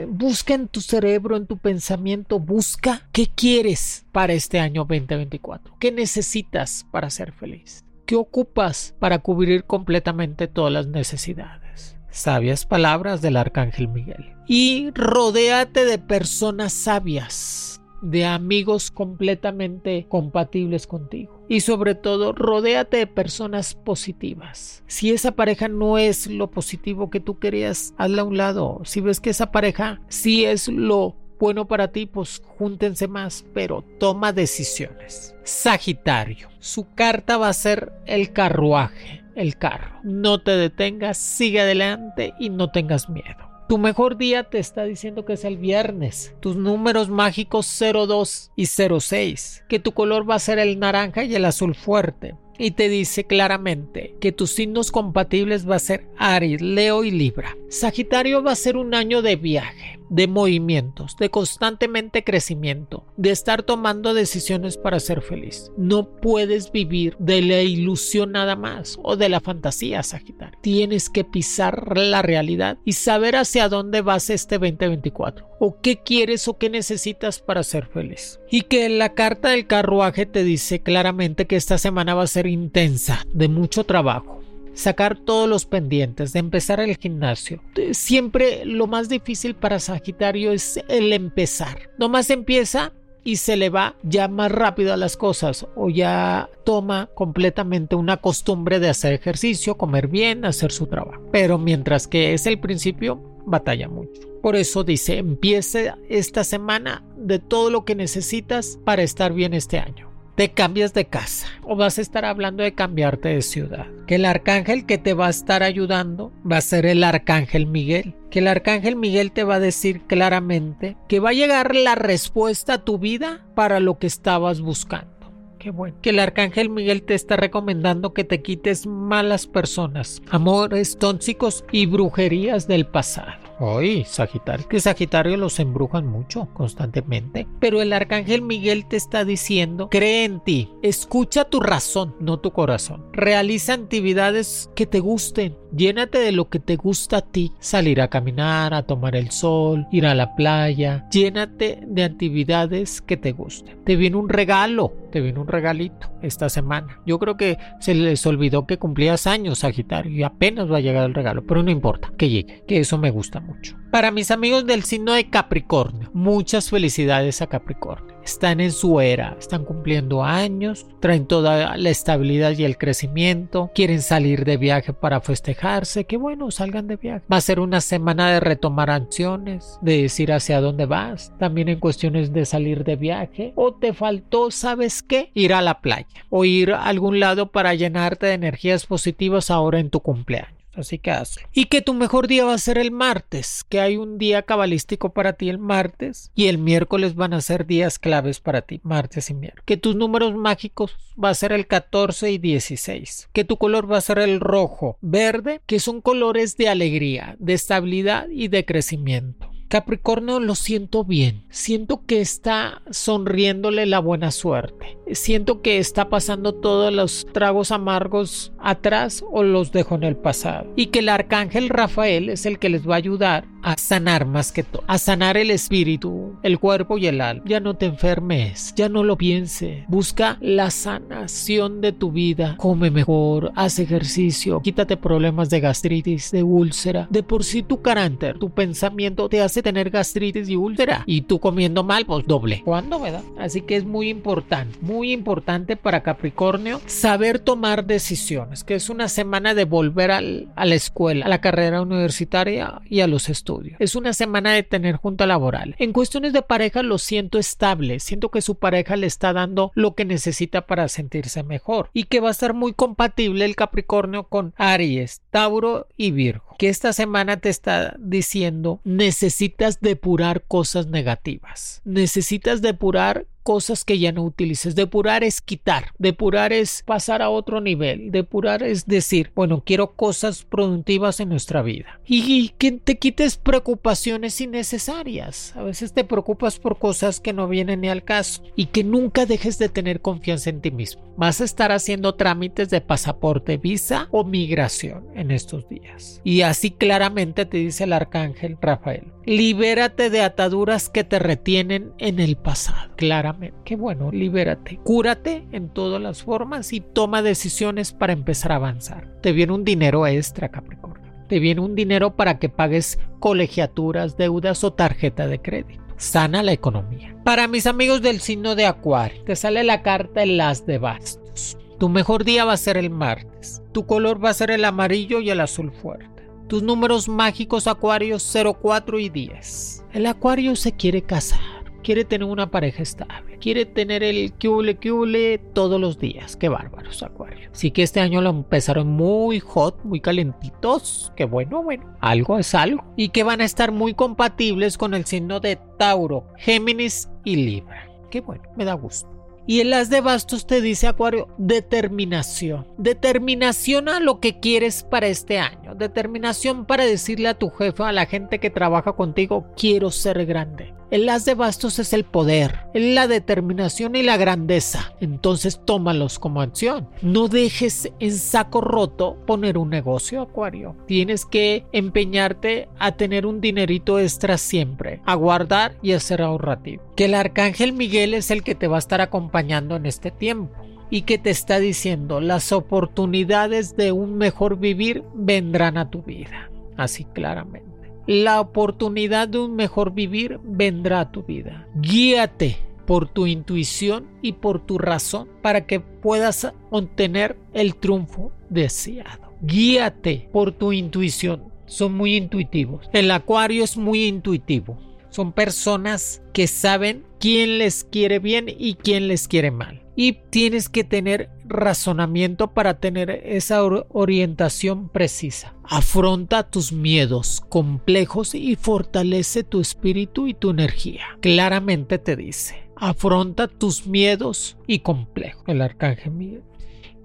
Busca 0.08 0.54
en 0.54 0.68
tu 0.68 0.80
cerebro, 0.80 1.36
en 1.36 1.46
tu 1.46 1.58
pensamiento, 1.58 2.40
busca 2.40 3.06
qué 3.12 3.26
quieres 3.26 4.06
para 4.10 4.32
este 4.32 4.58
año 4.58 4.86
2024, 4.86 5.76
qué 5.78 5.92
necesitas 5.92 6.86
para 6.90 7.10
ser 7.10 7.32
feliz, 7.32 7.84
qué 8.06 8.16
ocupas 8.16 8.94
para 8.98 9.18
cubrir 9.18 9.64
completamente 9.64 10.48
todas 10.48 10.72
las 10.72 10.86
necesidades 10.86 11.93
sabias 12.14 12.64
palabras 12.64 13.20
del 13.20 13.36
arcángel 13.36 13.88
Miguel. 13.88 14.32
Y 14.46 14.90
rodéate 14.94 15.84
de 15.84 15.98
personas 15.98 16.72
sabias, 16.72 17.80
de 18.02 18.24
amigos 18.24 18.90
completamente 18.90 20.06
compatibles 20.08 20.86
contigo. 20.86 21.44
Y 21.48 21.60
sobre 21.60 21.94
todo, 21.94 22.32
rodéate 22.32 22.98
de 22.98 23.06
personas 23.06 23.74
positivas. 23.74 24.82
Si 24.86 25.10
esa 25.10 25.32
pareja 25.32 25.68
no 25.68 25.98
es 25.98 26.26
lo 26.28 26.50
positivo 26.50 27.10
que 27.10 27.20
tú 27.20 27.38
querías, 27.38 27.94
hazla 27.98 28.22
a 28.22 28.26
un 28.26 28.36
lado. 28.36 28.80
Si 28.84 29.00
ves 29.00 29.20
que 29.20 29.30
esa 29.30 29.50
pareja 29.50 30.00
sí 30.08 30.44
es 30.44 30.68
lo 30.68 31.16
bueno 31.40 31.66
para 31.66 31.88
ti, 31.88 32.06
pues 32.06 32.40
júntense 32.58 33.08
más, 33.08 33.44
pero 33.52 33.84
toma 33.98 34.32
decisiones. 34.32 35.34
Sagitario, 35.42 36.48
su 36.58 36.94
carta 36.94 37.36
va 37.36 37.48
a 37.48 37.54
ser 37.54 37.92
el 38.06 38.32
carruaje, 38.32 39.23
el 39.36 39.56
carro. 39.56 40.00
No 40.02 40.40
te 40.40 40.52
detengas, 40.52 41.18
sigue 41.18 41.60
adelante 41.60 42.34
y 42.38 42.50
no 42.50 42.70
tengas 42.70 43.08
miedo. 43.08 43.50
Tu 43.68 43.78
mejor 43.78 44.18
día 44.18 44.44
te 44.44 44.58
está 44.58 44.84
diciendo 44.84 45.24
que 45.24 45.32
es 45.34 45.44
el 45.44 45.56
viernes. 45.56 46.34
Tus 46.40 46.56
números 46.56 47.08
mágicos 47.08 47.66
02 47.80 48.52
y 48.56 48.66
06. 48.66 49.64
Que 49.68 49.78
tu 49.78 49.92
color 49.92 50.28
va 50.28 50.34
a 50.34 50.40
ser 50.40 50.58
el 50.58 50.78
naranja 50.78 51.24
y 51.24 51.34
el 51.34 51.46
azul 51.46 51.74
fuerte 51.74 52.34
y 52.58 52.72
te 52.72 52.88
dice 52.88 53.24
claramente 53.24 54.14
que 54.20 54.32
tus 54.32 54.52
signos 54.52 54.90
compatibles 54.90 55.68
va 55.68 55.76
a 55.76 55.80
ser 55.80 56.06
Aries, 56.18 56.60
Leo 56.60 57.04
y 57.04 57.10
Libra. 57.10 57.56
Sagitario 57.68 58.42
va 58.42 58.52
a 58.52 58.56
ser 58.56 58.76
un 58.76 58.94
año 58.94 59.22
de 59.22 59.36
viaje, 59.36 59.98
de 60.10 60.26
movimientos, 60.28 61.16
de 61.18 61.30
constantemente 61.30 62.24
crecimiento, 62.24 63.04
de 63.16 63.30
estar 63.30 63.62
tomando 63.62 64.14
decisiones 64.14 64.76
para 64.76 65.00
ser 65.00 65.22
feliz. 65.22 65.70
No 65.76 66.08
puedes 66.20 66.72
vivir 66.72 67.16
de 67.18 67.42
la 67.42 67.62
ilusión 67.62 68.32
nada 68.32 68.56
más 68.56 68.98
o 69.02 69.16
de 69.16 69.28
la 69.28 69.40
fantasía, 69.40 70.02
Sagitario. 70.02 70.58
Tienes 70.62 71.10
que 71.10 71.24
pisar 71.24 71.96
la 71.96 72.22
realidad 72.22 72.78
y 72.84 72.92
saber 72.92 73.36
hacia 73.36 73.68
dónde 73.68 74.02
vas 74.02 74.30
este 74.30 74.58
2024 74.58 75.48
o 75.58 75.80
qué 75.80 76.02
quieres 76.02 76.48
o 76.48 76.58
qué 76.58 76.70
necesitas 76.70 77.40
para 77.40 77.62
ser 77.62 77.86
feliz. 77.86 78.40
Y 78.50 78.62
que 78.62 78.88
la 78.88 79.14
carta 79.14 79.50
del 79.50 79.66
carruaje 79.66 80.26
te 80.26 80.44
dice 80.44 80.82
claramente 80.82 81.46
que 81.46 81.56
esta 81.56 81.78
semana 81.78 82.14
va 82.14 82.24
a 82.24 82.28
ser 82.28 82.46
intensa, 82.46 83.26
de 83.32 83.48
mucho 83.48 83.84
trabajo 83.84 84.43
sacar 84.74 85.18
todos 85.18 85.48
los 85.48 85.64
pendientes, 85.64 86.32
de 86.32 86.40
empezar 86.40 86.80
el 86.80 86.96
gimnasio. 86.96 87.62
Siempre 87.92 88.64
lo 88.64 88.86
más 88.86 89.08
difícil 89.08 89.54
para 89.54 89.80
Sagitario 89.80 90.52
es 90.52 90.80
el 90.88 91.12
empezar. 91.12 91.90
Nomás 91.98 92.30
empieza 92.30 92.92
y 93.24 93.36
se 93.36 93.56
le 93.56 93.70
va 93.70 93.96
ya 94.02 94.28
más 94.28 94.52
rápido 94.52 94.92
a 94.92 94.98
las 94.98 95.16
cosas 95.16 95.66
o 95.76 95.88
ya 95.88 96.50
toma 96.64 97.08
completamente 97.14 97.96
una 97.96 98.18
costumbre 98.18 98.80
de 98.80 98.90
hacer 98.90 99.14
ejercicio, 99.14 99.76
comer 99.76 100.08
bien, 100.08 100.44
hacer 100.44 100.70
su 100.70 100.86
trabajo. 100.86 101.22
Pero 101.32 101.58
mientras 101.58 102.06
que 102.06 102.34
es 102.34 102.46
el 102.46 102.60
principio, 102.60 103.40
batalla 103.46 103.88
mucho. 103.88 104.20
Por 104.42 104.56
eso 104.56 104.84
dice, 104.84 105.16
empiece 105.16 105.94
esta 106.10 106.44
semana 106.44 107.02
de 107.16 107.38
todo 107.38 107.70
lo 107.70 107.86
que 107.86 107.94
necesitas 107.94 108.78
para 108.84 109.02
estar 109.02 109.32
bien 109.32 109.54
este 109.54 109.78
año 109.78 110.13
te 110.34 110.50
cambias 110.52 110.92
de 110.94 111.04
casa 111.04 111.46
o 111.62 111.76
vas 111.76 111.98
a 111.98 112.02
estar 112.02 112.24
hablando 112.24 112.62
de 112.62 112.74
cambiarte 112.74 113.28
de 113.28 113.42
ciudad. 113.42 113.86
Que 114.06 114.16
el 114.16 114.24
arcángel 114.24 114.86
que 114.86 114.98
te 114.98 115.14
va 115.14 115.28
a 115.28 115.30
estar 115.30 115.62
ayudando 115.62 116.32
va 116.50 116.58
a 116.58 116.62
ser 116.62 116.86
el 116.86 117.04
arcángel 117.04 117.66
Miguel. 117.66 118.14
Que 118.30 118.40
el 118.40 118.48
arcángel 118.48 118.96
Miguel 118.96 119.32
te 119.32 119.44
va 119.44 119.56
a 119.56 119.60
decir 119.60 120.02
claramente 120.02 120.96
que 121.08 121.20
va 121.20 121.30
a 121.30 121.34
llegar 121.34 121.74
la 121.74 121.94
respuesta 121.94 122.74
a 122.74 122.84
tu 122.84 122.98
vida 122.98 123.44
para 123.54 123.80
lo 123.80 123.98
que 123.98 124.06
estabas 124.06 124.60
buscando. 124.60 125.12
Qué 125.58 125.70
bueno. 125.70 125.96
Que 126.02 126.10
el 126.10 126.18
arcángel 126.18 126.68
Miguel 126.68 127.04
te 127.04 127.14
está 127.14 127.36
recomendando 127.36 128.12
que 128.12 128.24
te 128.24 128.42
quites 128.42 128.86
malas 128.86 129.46
personas, 129.46 130.20
amores 130.28 130.98
tóxicos 130.98 131.64
y 131.72 131.86
brujerías 131.86 132.68
del 132.68 132.86
pasado. 132.86 133.43
Ay, 133.58 134.04
Sagitario, 134.04 134.68
que 134.68 134.80
Sagitario 134.80 135.36
los 135.36 135.58
embrujan 135.60 136.06
mucho, 136.06 136.48
constantemente. 136.54 137.46
Pero 137.60 137.82
el 137.82 137.92
arcángel 137.92 138.42
Miguel 138.42 138.86
te 138.86 138.96
está 138.96 139.24
diciendo, 139.24 139.88
cree 139.90 140.24
en 140.24 140.40
ti, 140.40 140.72
escucha 140.82 141.44
tu 141.44 141.60
razón, 141.60 142.14
no 142.20 142.38
tu 142.40 142.52
corazón. 142.52 143.06
Realiza 143.12 143.74
actividades 143.74 144.70
que 144.74 144.86
te 144.86 145.00
gusten, 145.00 145.56
llénate 145.76 146.18
de 146.18 146.32
lo 146.32 146.48
que 146.48 146.58
te 146.58 146.76
gusta 146.76 147.18
a 147.18 147.22
ti. 147.22 147.52
Salir 147.58 148.00
a 148.00 148.08
caminar, 148.08 148.74
a 148.74 148.82
tomar 148.82 149.16
el 149.16 149.30
sol, 149.30 149.86
ir 149.90 150.06
a 150.06 150.14
la 150.14 150.34
playa. 150.34 151.06
Llénate 151.10 151.80
de 151.86 152.04
actividades 152.04 153.00
que 153.00 153.16
te 153.16 153.32
gusten. 153.32 153.82
Te 153.84 153.96
viene 153.96 154.16
un 154.16 154.28
regalo, 154.28 154.92
te 155.12 155.20
viene 155.20 155.38
un 155.38 155.48
regalito 155.48 156.10
esta 156.22 156.48
semana. 156.48 157.00
Yo 157.06 157.18
creo 157.18 157.36
que 157.36 157.58
se 157.80 157.94
les 157.94 158.24
olvidó 158.26 158.66
que 158.66 158.78
cumplías 158.78 159.26
años, 159.26 159.60
Sagitario, 159.60 160.12
y 160.12 160.22
apenas 160.22 160.70
va 160.70 160.78
a 160.78 160.80
llegar 160.80 161.04
el 161.04 161.14
regalo, 161.14 161.44
pero 161.46 161.62
no 161.62 161.70
importa, 161.70 162.12
que 162.16 162.28
llegue, 162.28 162.64
que 162.66 162.80
eso 162.80 162.98
me 162.98 163.10
gusta 163.10 163.40
mucho. 163.40 163.76
Para 163.90 164.10
mis 164.10 164.30
amigos 164.30 164.66
del 164.66 164.84
signo 164.84 165.12
de 165.12 165.30
Capricornio, 165.30 166.10
muchas 166.12 166.70
felicidades 166.70 167.42
a 167.42 167.46
Capricornio. 167.46 168.13
Están 168.24 168.60
en 168.60 168.72
su 168.72 169.00
era, 169.00 169.36
están 169.38 169.64
cumpliendo 169.64 170.24
años, 170.24 170.86
traen 171.00 171.26
toda 171.26 171.76
la 171.76 171.90
estabilidad 171.90 172.56
y 172.56 172.64
el 172.64 172.78
crecimiento, 172.78 173.70
quieren 173.74 174.00
salir 174.00 174.44
de 174.44 174.56
viaje 174.56 174.92
para 174.94 175.20
festejarse, 175.20 176.04
que 176.04 176.16
bueno, 176.16 176.50
salgan 176.50 176.86
de 176.86 176.96
viaje. 176.96 177.24
Va 177.30 177.36
a 177.36 177.42
ser 177.42 177.60
una 177.60 177.82
semana 177.82 178.30
de 178.30 178.40
retomar 178.40 178.90
acciones, 178.90 179.78
de 179.82 180.02
decir 180.02 180.32
hacia 180.32 180.60
dónde 180.60 180.86
vas, 180.86 181.32
también 181.38 181.68
en 181.68 181.80
cuestiones 181.80 182.32
de 182.32 182.46
salir 182.46 182.84
de 182.84 182.96
viaje, 182.96 183.52
o 183.56 183.74
te 183.74 183.92
faltó, 183.92 184.50
¿sabes 184.50 185.02
qué? 185.02 185.30
Ir 185.34 185.52
a 185.52 185.60
la 185.60 185.80
playa 185.80 186.06
o 186.30 186.44
ir 186.44 186.72
a 186.72 186.84
algún 186.84 187.20
lado 187.20 187.52
para 187.52 187.74
llenarte 187.74 188.26
de 188.26 188.32
energías 188.32 188.86
positivas 188.86 189.50
ahora 189.50 189.80
en 189.80 189.90
tu 189.90 190.00
cumpleaños. 190.00 190.53
Así 190.76 190.98
que 190.98 191.10
hazlo. 191.10 191.46
Y 191.52 191.66
que 191.66 191.82
tu 191.82 191.94
mejor 191.94 192.26
día 192.26 192.44
va 192.44 192.54
a 192.54 192.58
ser 192.58 192.78
el 192.78 192.90
martes, 192.90 193.64
que 193.68 193.80
hay 193.80 193.96
un 193.96 194.18
día 194.18 194.42
cabalístico 194.42 195.12
para 195.12 195.34
ti 195.34 195.48
el 195.48 195.58
martes 195.58 196.30
y 196.34 196.46
el 196.48 196.58
miércoles 196.58 197.14
van 197.14 197.34
a 197.34 197.40
ser 197.40 197.66
días 197.66 197.98
claves 197.98 198.40
para 198.40 198.62
ti, 198.62 198.80
martes 198.82 199.30
y 199.30 199.34
miércoles. 199.34 199.64
Que 199.66 199.76
tus 199.76 199.94
números 199.94 200.34
mágicos 200.34 200.96
va 201.22 201.30
a 201.30 201.34
ser 201.34 201.52
el 201.52 201.66
14 201.66 202.30
y 202.32 202.38
16. 202.38 203.28
Que 203.32 203.44
tu 203.44 203.56
color 203.56 203.90
va 203.90 203.98
a 203.98 204.02
ser 204.02 204.18
el 204.18 204.40
rojo, 204.40 204.98
verde, 205.00 205.60
que 205.66 205.78
son 205.78 206.00
colores 206.00 206.56
de 206.56 206.68
alegría, 206.68 207.36
de 207.38 207.54
estabilidad 207.54 208.28
y 208.28 208.48
de 208.48 208.64
crecimiento. 208.64 209.53
Capricornio 209.68 210.40
lo 210.40 210.54
siento 210.54 211.04
bien, 211.04 211.42
siento 211.50 212.02
que 212.06 212.20
está 212.20 212.82
sonriéndole 212.90 213.86
la 213.86 213.98
buena 213.98 214.30
suerte, 214.30 214.98
siento 215.12 215.62
que 215.62 215.78
está 215.78 216.08
pasando 216.08 216.54
todos 216.54 216.92
los 216.92 217.26
tragos 217.32 217.72
amargos 217.72 218.52
atrás 218.58 219.24
o 219.30 219.42
los 219.42 219.72
dejó 219.72 219.96
en 219.96 220.04
el 220.04 220.16
pasado. 220.16 220.72
Y 220.76 220.86
que 220.86 221.00
el 221.00 221.08
arcángel 221.08 221.68
Rafael 221.68 222.28
es 222.28 222.46
el 222.46 222.58
que 222.58 222.68
les 222.68 222.88
va 222.88 222.94
a 222.94 222.98
ayudar 222.98 223.46
a 223.64 223.76
sanar 223.78 224.26
más 224.26 224.52
que 224.52 224.62
todo, 224.62 224.84
a 224.86 224.98
sanar 224.98 225.36
el 225.36 225.50
espíritu, 225.50 226.36
el 226.42 226.58
cuerpo 226.58 226.98
y 226.98 227.06
el 227.06 227.20
alma. 227.20 227.42
Ya 227.46 227.60
no 227.60 227.74
te 227.74 227.86
enfermes, 227.86 228.74
ya 228.76 228.88
no 228.88 229.02
lo 229.02 229.16
piense, 229.16 229.84
busca 229.88 230.36
la 230.40 230.70
sanación 230.70 231.80
de 231.80 231.92
tu 231.92 232.12
vida, 232.12 232.56
come 232.58 232.90
mejor, 232.90 233.52
haz 233.56 233.78
ejercicio, 233.78 234.60
quítate 234.60 234.98
problemas 234.98 235.48
de 235.48 235.60
gastritis, 235.60 236.30
de 236.30 236.42
úlcera, 236.42 237.08
de 237.10 237.22
por 237.22 237.42
sí 237.42 237.62
tu 237.62 237.80
carácter, 237.80 238.38
tu 238.38 238.50
pensamiento 238.50 239.28
te 239.30 239.40
hace 239.40 239.62
tener 239.62 239.88
gastritis 239.88 240.48
y 240.48 240.56
úlcera 240.56 241.02
y 241.06 241.22
tú 241.22 241.40
comiendo 241.40 241.82
mal, 241.82 242.04
pues 242.04 242.26
doble. 242.26 242.60
¿Cuándo, 242.64 243.00
verdad? 243.00 243.24
Así 243.38 243.62
que 243.62 243.76
es 243.76 243.86
muy 243.86 244.10
importante, 244.10 244.78
muy 244.82 245.10
importante 245.10 245.76
para 245.76 246.02
Capricornio 246.02 246.82
saber 246.84 247.38
tomar 247.38 247.86
decisiones, 247.86 248.62
que 248.62 248.74
es 248.74 248.90
una 248.90 249.08
semana 249.08 249.54
de 249.54 249.64
volver 249.64 250.10
al, 250.10 250.52
a 250.54 250.66
la 250.66 250.74
escuela, 250.74 251.24
a 251.24 251.28
la 251.30 251.40
carrera 251.40 251.80
universitaria 251.80 252.82
y 252.90 253.00
a 253.00 253.06
los 253.06 253.30
estudios 253.30 253.53
es 253.78 253.94
una 253.94 254.12
semana 254.12 254.52
de 254.52 254.62
tener 254.62 254.96
junta 254.96 255.26
laboral. 255.26 255.74
En 255.78 255.92
cuestiones 255.92 256.32
de 256.32 256.42
pareja 256.42 256.82
lo 256.82 256.98
siento 256.98 257.38
estable, 257.38 258.00
siento 258.00 258.30
que 258.30 258.42
su 258.42 258.56
pareja 258.56 258.96
le 258.96 259.06
está 259.06 259.32
dando 259.32 259.72
lo 259.74 259.94
que 259.94 260.04
necesita 260.04 260.66
para 260.66 260.88
sentirse 260.88 261.42
mejor 261.42 261.90
y 261.92 262.04
que 262.04 262.20
va 262.20 262.28
a 262.28 262.32
estar 262.32 262.54
muy 262.54 262.72
compatible 262.72 263.44
el 263.44 263.56
Capricornio 263.56 264.24
con 264.24 264.54
Aries, 264.56 265.22
Tauro 265.30 265.86
y 265.96 266.10
Virgo. 266.10 266.53
Que 266.58 266.68
esta 266.68 266.92
semana 266.92 267.38
te 267.38 267.48
está 267.48 267.96
diciendo 267.98 268.80
necesitas 268.84 269.80
depurar 269.80 270.44
cosas 270.46 270.86
negativas, 270.86 271.80
necesitas 271.84 272.62
depurar 272.62 273.26
cosas 273.44 273.84
que 273.84 273.98
ya 273.98 274.10
no 274.10 274.24
utilices. 274.24 274.74
Depurar 274.74 275.22
es 275.22 275.40
quitar, 275.40 275.92
depurar 275.98 276.52
es 276.52 276.82
pasar 276.84 277.22
a 277.22 277.30
otro 277.30 277.60
nivel, 277.60 278.10
depurar 278.10 278.64
es 278.64 278.86
decir, 278.86 279.30
bueno, 279.36 279.62
quiero 279.64 279.92
cosas 279.92 280.42
productivas 280.42 281.20
en 281.20 281.28
nuestra 281.28 281.62
vida. 281.62 282.00
Y, 282.06 282.48
que 282.58 282.72
te 282.72 282.98
quites 282.98 283.36
preocupaciones 283.36 284.40
innecesarias. 284.40 285.54
A 285.56 285.62
veces 285.62 285.92
te 285.92 286.04
preocupas 286.04 286.58
por 286.58 286.78
cosas 286.78 287.20
que 287.20 287.32
no 287.32 287.46
vienen 287.46 287.82
ni 287.82 287.88
al 287.88 288.02
caso 288.02 288.42
y 288.56 288.66
que 288.66 288.82
nunca 288.82 289.26
dejes 289.26 289.58
de 289.58 289.68
tener 289.68 290.00
confianza 290.00 290.50
en 290.50 290.62
ti 290.62 290.70
mismo. 290.70 291.02
Vas 291.16 291.40
a 291.40 291.44
estar 291.44 291.70
haciendo 291.70 292.14
trámites 292.14 292.70
de 292.70 292.80
pasaporte, 292.80 293.58
visa 293.58 294.08
o 294.10 294.24
migración 294.24 295.04
en 295.14 295.30
estos 295.30 295.68
días. 295.68 296.20
Y 296.24 296.40
así 296.44 296.70
claramente 296.70 297.46
te 297.46 297.58
dice 297.58 297.84
el 297.84 297.92
arcángel 297.92 298.56
Rafael. 298.60 299.12
Libérate 299.26 300.10
de 300.10 300.20
ataduras 300.22 300.88
que 300.88 301.04
te 301.04 301.18
retienen 301.18 301.92
en 301.98 302.20
el 302.20 302.36
pasado. 302.36 302.92
Claramente. 302.96 303.56
Qué 303.64 303.76
bueno, 303.76 304.10
libérate. 304.10 304.78
Cúrate 304.84 305.46
en 305.52 305.68
todas 305.68 306.00
las 306.00 306.22
formas 306.22 306.72
y 306.72 306.80
toma 306.80 307.22
decisiones 307.22 307.92
para 307.92 308.12
empezar 308.12 308.52
a 308.52 308.56
avanzar. 308.56 309.10
Te 309.22 309.32
viene 309.32 309.52
un 309.52 309.64
dinero 309.64 310.06
extra, 310.06 310.50
Capricornio. 310.50 311.12
Te 311.28 311.38
viene 311.38 311.62
un 311.62 311.74
dinero 311.74 312.16
para 312.16 312.38
que 312.38 312.48
pagues 312.48 312.98
colegiaturas, 313.18 314.16
deudas 314.16 314.62
o 314.62 314.72
tarjeta 314.72 315.26
de 315.26 315.40
crédito. 315.40 315.82
Sana 315.96 316.42
la 316.42 316.52
economía. 316.52 317.16
Para 317.24 317.48
mis 317.48 317.66
amigos 317.66 318.02
del 318.02 318.20
signo 318.20 318.54
de 318.54 318.66
Acuario, 318.66 319.24
te 319.24 319.36
sale 319.36 319.64
la 319.64 319.82
carta 319.82 320.22
el 320.22 320.36
las 320.36 320.66
de 320.66 320.78
bastos. 320.78 321.56
Tu 321.78 321.88
mejor 321.88 322.24
día 322.24 322.44
va 322.44 322.52
a 322.52 322.58
ser 322.58 322.76
el 322.76 322.90
martes. 322.90 323.62
Tu 323.72 323.86
color 323.86 324.22
va 324.22 324.30
a 324.30 324.34
ser 324.34 324.50
el 324.50 324.64
amarillo 324.64 325.20
y 325.20 325.30
el 325.30 325.40
azul 325.40 325.72
fuerte 325.72 326.13
Tus 326.48 326.62
números 326.62 327.08
mágicos 327.08 327.66
Acuario 327.66 328.18
04 328.18 328.98
y 328.98 329.08
10. 329.08 329.86
El 329.94 330.06
Acuario 330.06 330.56
se 330.56 330.72
quiere 330.72 331.00
casar, 331.00 331.40
quiere 331.82 332.04
tener 332.04 332.28
una 332.28 332.50
pareja 332.50 332.82
estable, 332.82 333.38
quiere 333.38 333.64
tener 333.64 334.02
el 334.02 334.32
cule 334.34 334.76
cule 334.76 335.38
todos 335.54 335.80
los 335.80 335.98
días. 335.98 336.36
Qué 336.36 336.50
bárbaros, 336.50 337.02
Acuario. 337.02 337.48
Así 337.50 337.70
que 337.70 337.82
este 337.82 338.00
año 338.00 338.20
lo 338.20 338.28
empezaron 338.28 338.88
muy 338.88 339.40
hot, 339.40 339.82
muy 339.84 340.00
calentitos. 340.00 341.12
Qué 341.16 341.24
bueno, 341.24 341.62
bueno, 341.62 341.96
algo 342.00 342.38
es 342.38 342.54
algo. 342.54 342.84
Y 342.94 343.08
que 343.08 343.22
van 343.22 343.40
a 343.40 343.44
estar 343.44 343.72
muy 343.72 343.94
compatibles 343.94 344.76
con 344.76 344.92
el 344.92 345.06
signo 345.06 345.40
de 345.40 345.58
Tauro, 345.78 346.26
Géminis 346.36 347.08
y 347.24 347.36
Libra. 347.36 347.88
Qué 348.10 348.20
bueno, 348.20 348.42
me 348.54 348.66
da 348.66 348.74
gusto. 348.74 349.13
Y 349.46 349.60
el 349.60 349.72
as 349.74 349.90
de 349.90 350.00
bastos 350.00 350.46
te 350.46 350.60
dice, 350.60 350.86
Acuario, 350.86 351.28
determinación. 351.36 352.66
Determinación 352.78 353.88
a 353.88 354.00
lo 354.00 354.20
que 354.20 354.40
quieres 354.40 354.82
para 354.82 355.06
este 355.08 355.38
año. 355.38 355.74
Determinación 355.74 356.64
para 356.64 356.84
decirle 356.84 357.28
a 357.28 357.38
tu 357.38 357.50
jefe, 357.50 357.82
a 357.82 357.92
la 357.92 358.06
gente 358.06 358.38
que 358.38 358.50
trabaja 358.50 358.92
contigo, 358.92 359.46
quiero 359.56 359.90
ser 359.90 360.24
grande. 360.24 360.72
El 360.90 361.08
as 361.08 361.24
de 361.24 361.34
bastos 361.34 361.78
es 361.78 361.92
el 361.92 362.04
poder, 362.04 362.60
la 362.74 363.08
determinación 363.08 363.96
y 363.96 364.02
la 364.02 364.16
grandeza. 364.16 364.92
Entonces 365.00 365.60
tómalos 365.64 366.18
como 366.18 366.40
acción. 366.40 366.88
No 367.02 367.28
dejes 367.28 367.90
en 368.00 368.12
saco 368.12 368.60
roto 368.60 369.16
poner 369.26 369.58
un 369.58 369.70
negocio, 369.70 370.22
Acuario. 370.22 370.76
Tienes 370.86 371.24
que 371.24 371.64
empeñarte 371.72 372.68
a 372.78 372.92
tener 372.92 373.26
un 373.26 373.40
dinerito 373.40 373.98
extra 373.98 374.38
siempre, 374.38 375.00
a 375.04 375.14
guardar 375.14 375.76
y 375.82 375.92
a 375.92 376.00
ser 376.00 376.22
ahorrativo. 376.22 376.82
Que 376.96 377.06
el 377.06 377.14
arcángel 377.14 377.72
Miguel 377.72 378.14
es 378.14 378.30
el 378.30 378.42
que 378.42 378.54
te 378.54 378.68
va 378.68 378.76
a 378.76 378.78
estar 378.78 379.00
acompañando 379.00 379.76
en 379.76 379.86
este 379.86 380.10
tiempo 380.10 380.54
y 380.90 381.02
que 381.02 381.18
te 381.18 381.30
está 381.30 381.58
diciendo 381.58 382.20
las 382.20 382.52
oportunidades 382.52 383.76
de 383.76 383.92
un 383.92 384.16
mejor 384.16 384.58
vivir 384.58 385.02
vendrán 385.14 385.78
a 385.78 385.90
tu 385.90 386.02
vida. 386.02 386.50
Así 386.76 387.04
claramente 387.04 387.73
la 388.06 388.40
oportunidad 388.40 389.28
de 389.28 389.38
un 389.38 389.56
mejor 389.56 389.92
vivir 389.94 390.40
vendrá 390.44 391.00
a 391.00 391.12
tu 391.12 391.22
vida. 391.22 391.66
Guíate 391.76 392.58
por 392.86 393.08
tu 393.08 393.26
intuición 393.26 394.06
y 394.22 394.32
por 394.32 394.64
tu 394.64 394.78
razón 394.78 395.28
para 395.42 395.66
que 395.66 395.80
puedas 395.80 396.52
obtener 396.70 397.36
el 397.52 397.76
triunfo 397.76 398.32
deseado. 398.50 399.32
Guíate 399.42 400.28
por 400.32 400.52
tu 400.52 400.72
intuición. 400.72 401.44
Son 401.66 401.94
muy 401.94 402.16
intuitivos. 402.16 402.88
El 402.92 403.10
acuario 403.10 403.64
es 403.64 403.76
muy 403.76 404.04
intuitivo. 404.04 404.78
Son 405.08 405.32
personas 405.32 406.22
que 406.32 406.46
saben 406.46 407.04
quién 407.20 407.58
les 407.58 407.84
quiere 407.84 408.18
bien 408.18 408.46
y 408.48 408.74
quién 408.74 409.08
les 409.08 409.28
quiere 409.28 409.50
mal 409.50 409.84
y 409.96 410.14
tienes 410.30 410.68
que 410.68 410.84
tener 410.84 411.30
razonamiento 411.44 412.48
para 412.48 412.78
tener 412.78 413.10
esa 413.24 413.62
orientación 413.62 414.88
precisa. 414.88 415.54
Afronta 415.64 416.50
tus 416.50 416.72
miedos 416.72 417.42
complejos 417.48 418.34
y 418.34 418.56
fortalece 418.56 419.44
tu 419.44 419.60
espíritu 419.60 420.26
y 420.26 420.34
tu 420.34 420.50
energía. 420.50 421.04
Claramente 421.20 421.98
te 421.98 422.16
dice, 422.16 422.68
afronta 422.76 423.48
tus 423.48 423.86
miedos 423.86 424.56
y 424.66 424.80
complejos. 424.80 425.44
El 425.46 425.60
arcángel 425.60 426.12
Miguel. 426.12 426.42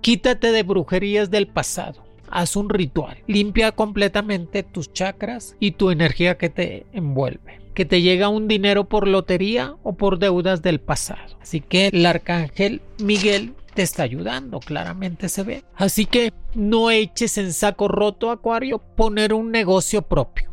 Quítate 0.02 0.52
de 0.52 0.64
brujerías 0.64 1.30
del 1.30 1.48
pasado. 1.48 2.06
Haz 2.32 2.56
un 2.56 2.70
ritual. 2.70 3.18
Limpia 3.28 3.72
completamente 3.72 4.64
tus 4.64 4.94
chakras 4.94 5.56
y 5.60 5.72
tu 5.72 5.90
energía 5.90 6.38
que 6.38 6.50
te 6.50 6.86
envuelve 6.94 7.60
que 7.80 7.86
te 7.86 8.02
llega 8.02 8.28
un 8.28 8.50
dinero 8.50 8.90
por 8.90 9.08
lotería 9.08 9.76
o 9.84 9.94
por 9.94 10.20
deudas 10.20 10.62
del 10.62 10.82
pasado. 10.82 11.38
Así 11.42 11.62
que 11.62 11.88
el 11.88 12.06
arcángel 12.06 12.82
Miguel 13.02 13.54
te 13.74 13.82
está 13.82 14.04
ayudando, 14.04 14.60
claramente 14.60 15.30
se 15.30 15.44
ve. 15.44 15.64
Así 15.76 16.06
que 16.06 16.34
no 16.54 16.92
eches 16.92 17.38
en 17.38 17.54
saco 17.54 17.88
roto, 17.88 18.32
Acuario, 18.32 18.80
poner 18.80 19.34
un 19.34 19.52
negocio 19.52 20.02
propio. 20.02 20.52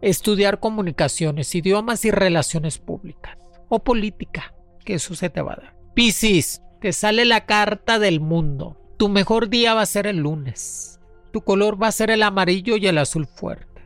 Estudiar 0.00 0.60
comunicaciones, 0.60 1.54
idiomas 1.54 2.04
y 2.04 2.10
relaciones 2.10 2.78
públicas. 2.78 3.36
O 3.68 3.80
política, 3.80 4.54
que 4.84 4.94
eso 4.94 5.14
se 5.14 5.30
te 5.30 5.42
va 5.42 5.54
a 5.54 5.56
dar. 5.56 5.76
Piscis, 5.94 6.62
te 6.80 6.92
sale 6.92 7.24
la 7.24 7.46
carta 7.46 7.98
del 7.98 8.20
mundo. 8.20 8.76
Tu 8.96 9.08
mejor 9.08 9.48
día 9.48 9.74
va 9.74 9.82
a 9.82 9.86
ser 9.86 10.06
el 10.06 10.18
lunes. 10.18 11.00
Tu 11.32 11.40
color 11.40 11.82
va 11.82 11.88
a 11.88 11.92
ser 11.92 12.10
el 12.10 12.22
amarillo 12.22 12.76
y 12.76 12.86
el 12.86 12.98
azul 12.98 13.26
fuerte 13.26 13.76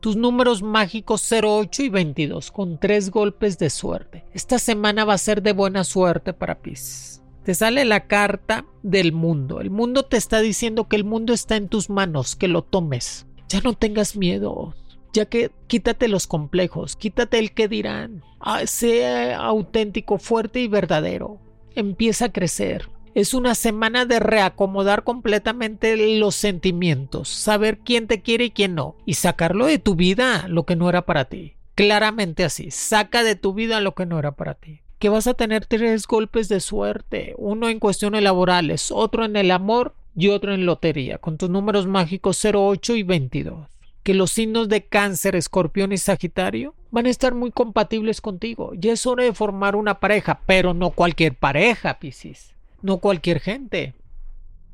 tus 0.00 0.16
números 0.16 0.62
mágicos 0.62 1.28
08 1.30 1.82
y 1.82 1.88
22 1.88 2.52
con 2.52 2.78
tres 2.78 3.10
golpes 3.10 3.58
de 3.58 3.70
suerte. 3.70 4.24
Esta 4.32 4.58
semana 4.58 5.04
va 5.04 5.14
a 5.14 5.18
ser 5.18 5.42
de 5.42 5.52
buena 5.52 5.84
suerte 5.84 6.32
para 6.32 6.60
Pisces. 6.60 7.17
Te 7.48 7.54
sale 7.54 7.86
la 7.86 8.00
carta 8.00 8.66
del 8.82 9.14
mundo. 9.14 9.62
El 9.62 9.70
mundo 9.70 10.02
te 10.02 10.18
está 10.18 10.40
diciendo 10.40 10.86
que 10.86 10.96
el 10.96 11.04
mundo 11.04 11.32
está 11.32 11.56
en 11.56 11.70
tus 11.70 11.88
manos, 11.88 12.36
que 12.36 12.46
lo 12.46 12.60
tomes. 12.60 13.26
Ya 13.48 13.62
no 13.62 13.72
tengas 13.72 14.18
miedo. 14.18 14.74
Ya 15.14 15.24
que 15.24 15.50
quítate 15.66 16.08
los 16.08 16.26
complejos, 16.26 16.94
quítate 16.94 17.38
el 17.38 17.52
que 17.52 17.66
dirán. 17.66 18.22
Ah, 18.38 18.66
sea 18.66 19.38
auténtico, 19.38 20.18
fuerte 20.18 20.60
y 20.60 20.68
verdadero. 20.68 21.40
Empieza 21.74 22.26
a 22.26 22.32
crecer. 22.32 22.90
Es 23.14 23.32
una 23.32 23.54
semana 23.54 24.04
de 24.04 24.20
reacomodar 24.20 25.02
completamente 25.02 26.18
los 26.18 26.34
sentimientos, 26.34 27.30
saber 27.30 27.78
quién 27.78 28.08
te 28.08 28.20
quiere 28.20 28.44
y 28.44 28.50
quién 28.50 28.74
no, 28.74 28.94
y 29.06 29.14
sacarlo 29.14 29.64
de 29.64 29.78
tu 29.78 29.94
vida 29.94 30.48
lo 30.48 30.66
que 30.66 30.76
no 30.76 30.90
era 30.90 31.06
para 31.06 31.24
ti. 31.24 31.54
Claramente 31.74 32.44
así, 32.44 32.70
saca 32.70 33.22
de 33.22 33.36
tu 33.36 33.54
vida 33.54 33.80
lo 33.80 33.94
que 33.94 34.04
no 34.04 34.18
era 34.18 34.32
para 34.32 34.52
ti. 34.52 34.82
Que 34.98 35.08
vas 35.08 35.26
a 35.26 35.34
tener 35.34 35.66
tres 35.66 36.06
golpes 36.06 36.48
de 36.48 36.60
suerte, 36.60 37.34
uno 37.38 37.68
en 37.68 37.78
cuestiones 37.78 38.22
laborales, 38.22 38.90
otro 38.90 39.24
en 39.24 39.36
el 39.36 39.50
amor 39.50 39.94
y 40.16 40.28
otro 40.28 40.52
en 40.52 40.66
lotería, 40.66 41.18
con 41.18 41.38
tus 41.38 41.50
números 41.50 41.86
mágicos 41.86 42.44
08 42.44 42.96
y 42.96 43.02
22 43.02 43.68
que 44.04 44.14
los 44.14 44.30
signos 44.30 44.70
de 44.70 44.86
cáncer, 44.86 45.36
escorpión 45.36 45.92
y 45.92 45.98
sagitario 45.98 46.74
van 46.90 47.04
a 47.04 47.10
estar 47.10 47.34
muy 47.34 47.50
compatibles 47.50 48.22
contigo. 48.22 48.72
Ya 48.74 48.92
es 48.94 49.04
hora 49.04 49.24
de 49.24 49.34
formar 49.34 49.76
una 49.76 50.00
pareja, 50.00 50.40
pero 50.46 50.72
no 50.72 50.90
cualquier 50.90 51.34
pareja, 51.34 51.98
Piscis 51.98 52.54
no 52.82 52.98
cualquier 52.98 53.40
gente. 53.40 53.94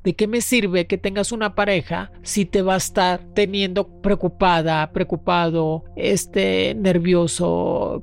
¿De 0.04 0.14
qué 0.14 0.28
me 0.28 0.42
sirve 0.42 0.86
que 0.86 0.98
tengas 0.98 1.32
una 1.32 1.54
pareja 1.54 2.12
si 2.22 2.44
te 2.44 2.60
va 2.60 2.74
a 2.74 2.76
estar 2.76 3.20
teniendo 3.32 3.88
preocupada, 4.02 4.92
preocupado, 4.92 5.84
este, 5.96 6.74
nervioso, 6.74 8.02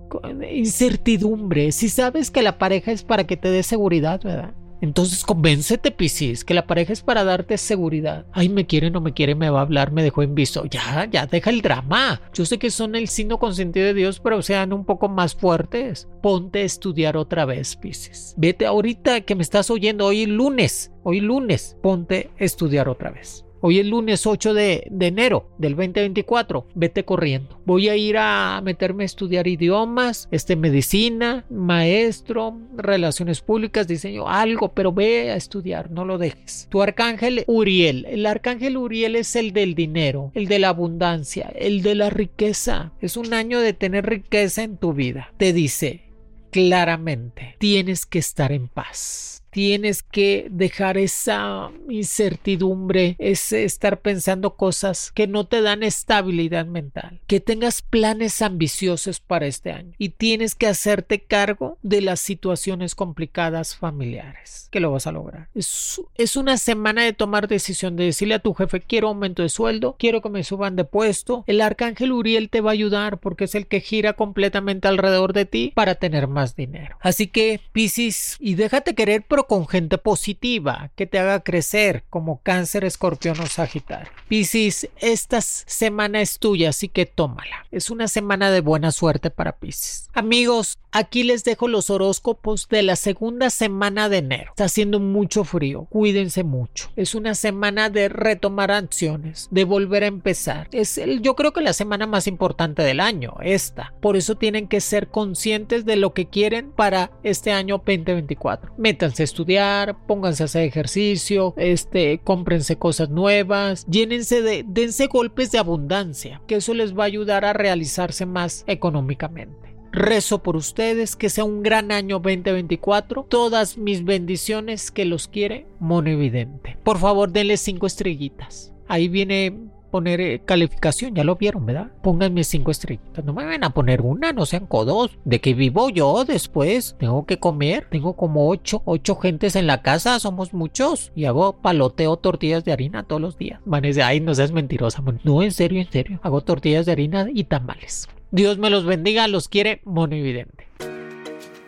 incertidumbre? 0.52 1.72
Si 1.72 1.90
sabes 1.90 2.32
que 2.32 2.42
la 2.42 2.58
pareja 2.58 2.92
es 2.92 3.04
para 3.04 3.26
que 3.26 3.38
te 3.38 3.52
dé 3.52 3.62
seguridad, 3.62 4.20
¿verdad? 4.24 4.56
Entonces 4.82 5.24
convéncete, 5.24 5.92
Piscis, 5.92 6.44
que 6.44 6.56
la 6.56 6.68
pareja 6.68 6.92
es 6.92 7.02
para 7.02 7.24
darte 7.24 7.58
seguridad. 7.58 8.26
Ay, 8.32 8.50
me 8.50 8.66
quiere, 8.66 8.90
no 8.90 9.00
me 9.00 9.14
quiere, 9.14 9.36
me 9.36 9.50
va 9.50 9.60
a 9.60 9.62
hablar, 9.64 9.92
me 9.92 10.04
dejó 10.04 10.24
en 10.24 10.36
visto. 10.36 10.66
Ya, 10.66 11.08
ya, 11.10 11.28
deja 11.28 11.52
el 11.52 11.62
drama. 11.62 12.22
Yo 12.34 12.46
sé 12.46 12.58
que 12.58 12.72
son 12.72 12.96
el 12.96 13.08
signo 13.08 13.38
consentido 13.38 13.86
de 13.86 13.94
Dios, 13.94 14.20
pero 14.20 14.42
sean 14.42 14.74
un 14.74 14.86
poco 14.86 15.08
más 15.08 15.36
fuertes. 15.36 16.10
Ponte 16.22 16.60
a 16.60 16.66
estudiar 16.66 17.16
otra 17.16 17.46
vez, 17.46 17.76
Piscis. 17.76 18.34
Vete 18.38 18.66
ahorita 18.66 19.22
que 19.22 19.36
me 19.36 19.44
estás 19.44 19.70
oyendo, 19.70 20.08
hoy 20.08 20.26
lunes, 20.26 20.92
hoy 21.04 21.22
lunes, 21.22 21.78
ponte 21.82 22.32
a 22.40 22.44
estudiar 22.44 22.90
otra 22.90 23.12
vez. 23.12 23.46
Hoy 23.64 23.78
es 23.78 23.86
lunes 23.86 24.26
8 24.26 24.56
de, 24.56 24.92
enero 25.00 25.52
del 25.60 25.76
2024. 25.76 26.66
Vete 26.74 27.06
corriendo. 27.06 27.62
Voy 27.64 27.90
a 27.90 27.96
ir 27.96 28.18
a 28.18 28.60
meterme 28.64 29.04
a 29.04 29.06
estudiar 29.06 29.48
idiomas, 29.48 30.28
este, 30.32 30.56
medicina, 30.56 31.46
maestro, 31.52 32.58
relaciones 32.76 33.42
públicas, 33.42 33.88
diseño, 33.88 34.28
algo, 34.28 34.74
pero 34.74 34.92
ve 34.92 35.30
a 35.30 35.36
estudiar, 35.36 35.92
no 35.92 36.06
lo 36.06 36.18
dejes. 36.18 36.68
Tu 36.72 36.82
arcángel 36.82 37.44
Uriel. 37.46 38.06
El 38.10 38.26
arcángel 38.26 38.78
Uriel 38.78 39.16
es 39.16 39.36
el 39.36 39.54
del 39.54 39.76
dinero, 39.76 40.32
el 40.34 40.48
de 40.48 40.58
la 40.58 40.70
abundancia, 40.70 41.54
el 41.56 41.84
de 41.84 41.94
la 41.94 42.10
riqueza. 42.10 42.94
Es 43.00 43.16
un 43.16 43.32
año 43.32 43.60
de 43.60 43.74
tener 43.74 44.08
riqueza 44.08 44.64
en 44.64 44.78
tu 44.78 44.94
vida. 44.94 45.34
Te 45.38 45.54
dice 45.54 46.02
claramente, 46.50 47.56
tienes 47.60 48.08
que 48.08 48.20
estar 48.20 48.52
en 48.52 48.68
paz 48.68 49.41
tienes 49.52 50.02
que 50.02 50.48
dejar 50.50 50.98
esa 50.98 51.70
incertidumbre, 51.90 53.16
ese 53.20 53.64
estar 53.64 54.00
pensando 54.02 54.56
cosas 54.56 55.12
que 55.12 55.28
no 55.28 55.46
te 55.46 55.62
dan 55.62 55.84
estabilidad 55.84 56.66
mental, 56.66 57.20
que 57.28 57.40
tengas 57.40 57.82
planes 57.82 58.42
ambiciosos 58.42 59.20
para 59.20 59.46
este 59.46 59.72
año 59.72 59.94
y 59.98 60.10
tienes 60.10 60.56
que 60.56 60.68
hacerte 60.68 61.22
cargo 61.22 61.78
de 61.82 62.02
las 62.02 62.22
situaciones 62.22 62.96
complicadas 62.96 63.76
familiares, 63.76 64.68
que 64.72 64.80
lo 64.80 64.92
vas 64.92 65.06
a 65.06 65.12
lograr. 65.12 65.50
Es, 65.54 66.00
una 66.36 66.58
semana 66.58 67.04
de 67.04 67.14
tomar 67.14 67.50
decisión, 67.50 67.98
de 67.98 68.06
decirle 68.06 68.36
a 68.36 68.40
tu 68.40 68.54
jefe, 68.54 68.80
quiero 68.80 69.10
aumento 69.10 69.44
de 69.44 69.50
sueldo, 69.50 69.96
quiero 70.00 70.22
que 70.22 70.30
me 70.30 70.44
suban 70.44 70.78
de 70.78 70.86
puesto. 70.86 71.44
El 71.46 71.60
arcángel 71.60 72.14
Uriel 72.14 72.50
te 72.50 72.62
va 72.62 72.72
a 72.72 72.74
ayudar 72.74 73.20
porque 73.20 73.44
es 73.44 73.56
el 73.56 73.68
que 73.68 73.82
gira 73.82 74.14
completamente 74.14 74.88
alrededor 74.88 75.34
de 75.34 75.46
ti 75.46 75.74
para 75.76 75.96
tener 75.96 76.28
más 76.28 76.56
dinero. 76.56 76.98
Así 77.02 77.28
que, 77.28 77.60
Piscis, 77.74 78.38
y 78.40 78.56
déjate 78.56 78.96
querer 78.96 79.26
pero 79.28 79.41
con 79.48 79.68
gente 79.68 79.98
positiva 79.98 80.92
que 80.96 81.06
te 81.06 81.20
haga 81.20 81.42
crecer 81.42 82.04
como 82.10 82.42
cáncer, 82.42 82.84
escorpión 82.86 83.40
o 83.40 83.48
sagitario. 83.48 84.12
Piscis, 84.28 84.90
esta 85.00 85.42
semana 85.42 86.22
es 86.22 86.40
tuya, 86.40 86.70
así 86.70 86.88
que 86.88 87.06
tómala. 87.06 87.66
Es 87.72 87.90
una 87.90 88.08
semana 88.08 88.52
de 88.52 88.62
buena 88.62 88.92
suerte 88.92 89.30
para 89.30 89.58
Piscis. 89.58 90.10
Amigos, 90.14 90.78
aquí 90.92 91.24
les 91.24 91.44
dejo 91.44 91.68
los 91.68 91.90
horóscopos 91.90 92.68
de 92.70 92.84
la 92.84 92.96
segunda 92.96 93.50
semana 93.50 94.10
de 94.10 94.18
enero. 94.18 94.52
Está 94.52 94.66
haciendo 94.66 95.00
mucho 95.00 95.44
frío, 95.44 95.86
cuídense 95.86 96.44
mucho. 96.44 96.92
Es 96.96 97.16
una 97.16 97.36
semana 97.36 97.90
de 97.90 98.10
retomar 98.10 98.72
acciones, 98.72 99.48
de 99.52 99.64
volver 99.64 100.04
a 100.04 100.08
empezar. 100.08 100.68
Es 100.72 100.98
el, 100.98 101.22
yo 101.22 101.36
creo 101.36 101.54
que 101.54 101.62
la 101.62 101.74
semana 101.74 102.08
más 102.08 102.28
importante 102.28 102.84
del 102.84 103.00
año, 103.00 103.36
esta. 103.42 103.94
Por 104.02 104.18
eso 104.18 104.36
tienen 104.36 104.68
que 104.68 104.82
ser 104.82 105.08
conscientes 105.08 105.86
de 105.86 105.96
lo 105.96 106.14
que 106.14 106.28
quieren 106.28 106.72
para 106.72 107.12
este 107.24 107.52
año 107.52 107.78
2024. 107.78 108.74
Métanse 108.78 109.24
estudiar, 109.32 109.98
pónganse 110.06 110.44
a 110.44 110.46
hacer 110.46 110.64
ejercicio, 110.64 111.54
este, 111.58 112.20
cómprense 112.24 112.78
cosas 112.78 113.10
nuevas, 113.10 113.86
llénense 113.88 114.42
de, 114.42 114.64
dense 114.68 115.08
golpes 115.08 115.52
de 115.52 115.60
abundancia, 115.60 116.42
que 116.48 116.56
eso 116.56 116.74
les 116.74 116.98
va 116.98 117.04
a 117.04 117.08
ayudar 117.08 117.46
a 117.46 117.54
realizarse 117.54 118.26
más 118.26 118.64
económicamente. 118.68 119.62
Rezo 119.92 120.42
por 120.42 120.56
ustedes, 120.56 121.18
que 121.18 121.30
sea 121.30 121.44
un 121.44 121.64
gran 121.64 121.92
año 121.92 122.20
2024. 122.20 123.26
Todas 123.28 123.78
mis 123.78 124.06
bendiciones 124.06 124.90
que 124.90 125.04
los 125.04 125.28
quiere 125.28 125.68
Mono 125.80 126.10
Evidente. 126.10 126.78
Por 126.84 126.98
favor, 126.98 127.32
denle 127.32 127.58
cinco 127.58 127.88
estrellitas. 127.88 128.72
Ahí 128.88 129.10
viene 129.10 129.58
poner 129.92 130.22
eh, 130.22 130.42
calificación, 130.44 131.14
ya 131.14 131.24
lo 131.24 131.36
vieron, 131.36 131.66
¿verdad? 131.66 131.92
Pónganme 132.02 132.44
cinco 132.44 132.72
estrellitas, 132.72 133.24
no 133.24 133.34
me 133.34 133.46
van 133.46 133.64
a 133.64 133.74
poner 133.74 134.02
una, 134.02 134.34
no 134.34 134.46
sean 134.46 134.66
codos. 134.66 135.18
¿De 135.26 135.40
qué 135.40 135.54
vivo 135.54 135.90
yo 135.90 136.26
después? 136.26 136.96
Tengo 136.98 137.26
que 137.26 137.38
comer, 137.38 137.88
tengo 137.92 138.16
como 138.16 138.50
ocho, 138.50 138.82
ocho 138.86 139.16
gentes 139.18 139.56
en 139.56 139.68
la 139.68 139.82
casa, 139.82 140.20
somos 140.20 140.54
muchos. 140.54 141.12
Y 141.16 141.26
hago 141.26 141.58
paloteo 141.62 142.18
tortillas 142.18 142.64
de 142.66 142.72
harina 142.72 143.04
todos 143.04 143.22
los 143.22 143.38
días. 143.38 143.60
A 143.72 143.82
decir, 143.82 144.04
ay, 144.04 144.20
no 144.20 144.34
seas 144.34 144.52
mentirosa. 144.52 145.04
No, 145.24 145.44
en 145.44 145.52
serio, 145.52 145.82
en 145.82 145.92
serio. 145.92 146.20
Hago 146.24 146.42
tortillas 146.42 146.86
de 146.86 146.94
harina 146.94 147.28
y 147.32 147.44
tamales. 147.44 148.08
Dios 148.32 148.58
me 148.58 148.70
los 148.70 148.86
bendiga, 148.86 149.28
los 149.28 149.50
quiere 149.50 149.82
Mono 149.84 150.16
Evidente. 150.16 150.68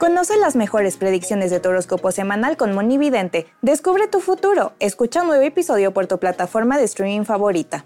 Conoce 0.04 0.36
las 0.38 0.58
mejores 0.58 0.98
predicciones 0.98 1.50
de 1.50 1.62
tu 1.62 1.70
horóscopo 1.70 2.12
semanal 2.12 2.58
con 2.58 2.74
Monividente. 2.74 3.48
Descubre 3.62 4.10
tu 4.10 4.20
futuro. 4.20 4.74
Escucha 4.80 5.22
un 5.22 5.28
nuevo 5.28 5.44
episodio 5.44 5.94
por 5.94 6.08
tu 6.08 6.20
plataforma 6.20 6.78
de 6.78 6.84
streaming 6.84 7.24
favorita. 7.24 7.86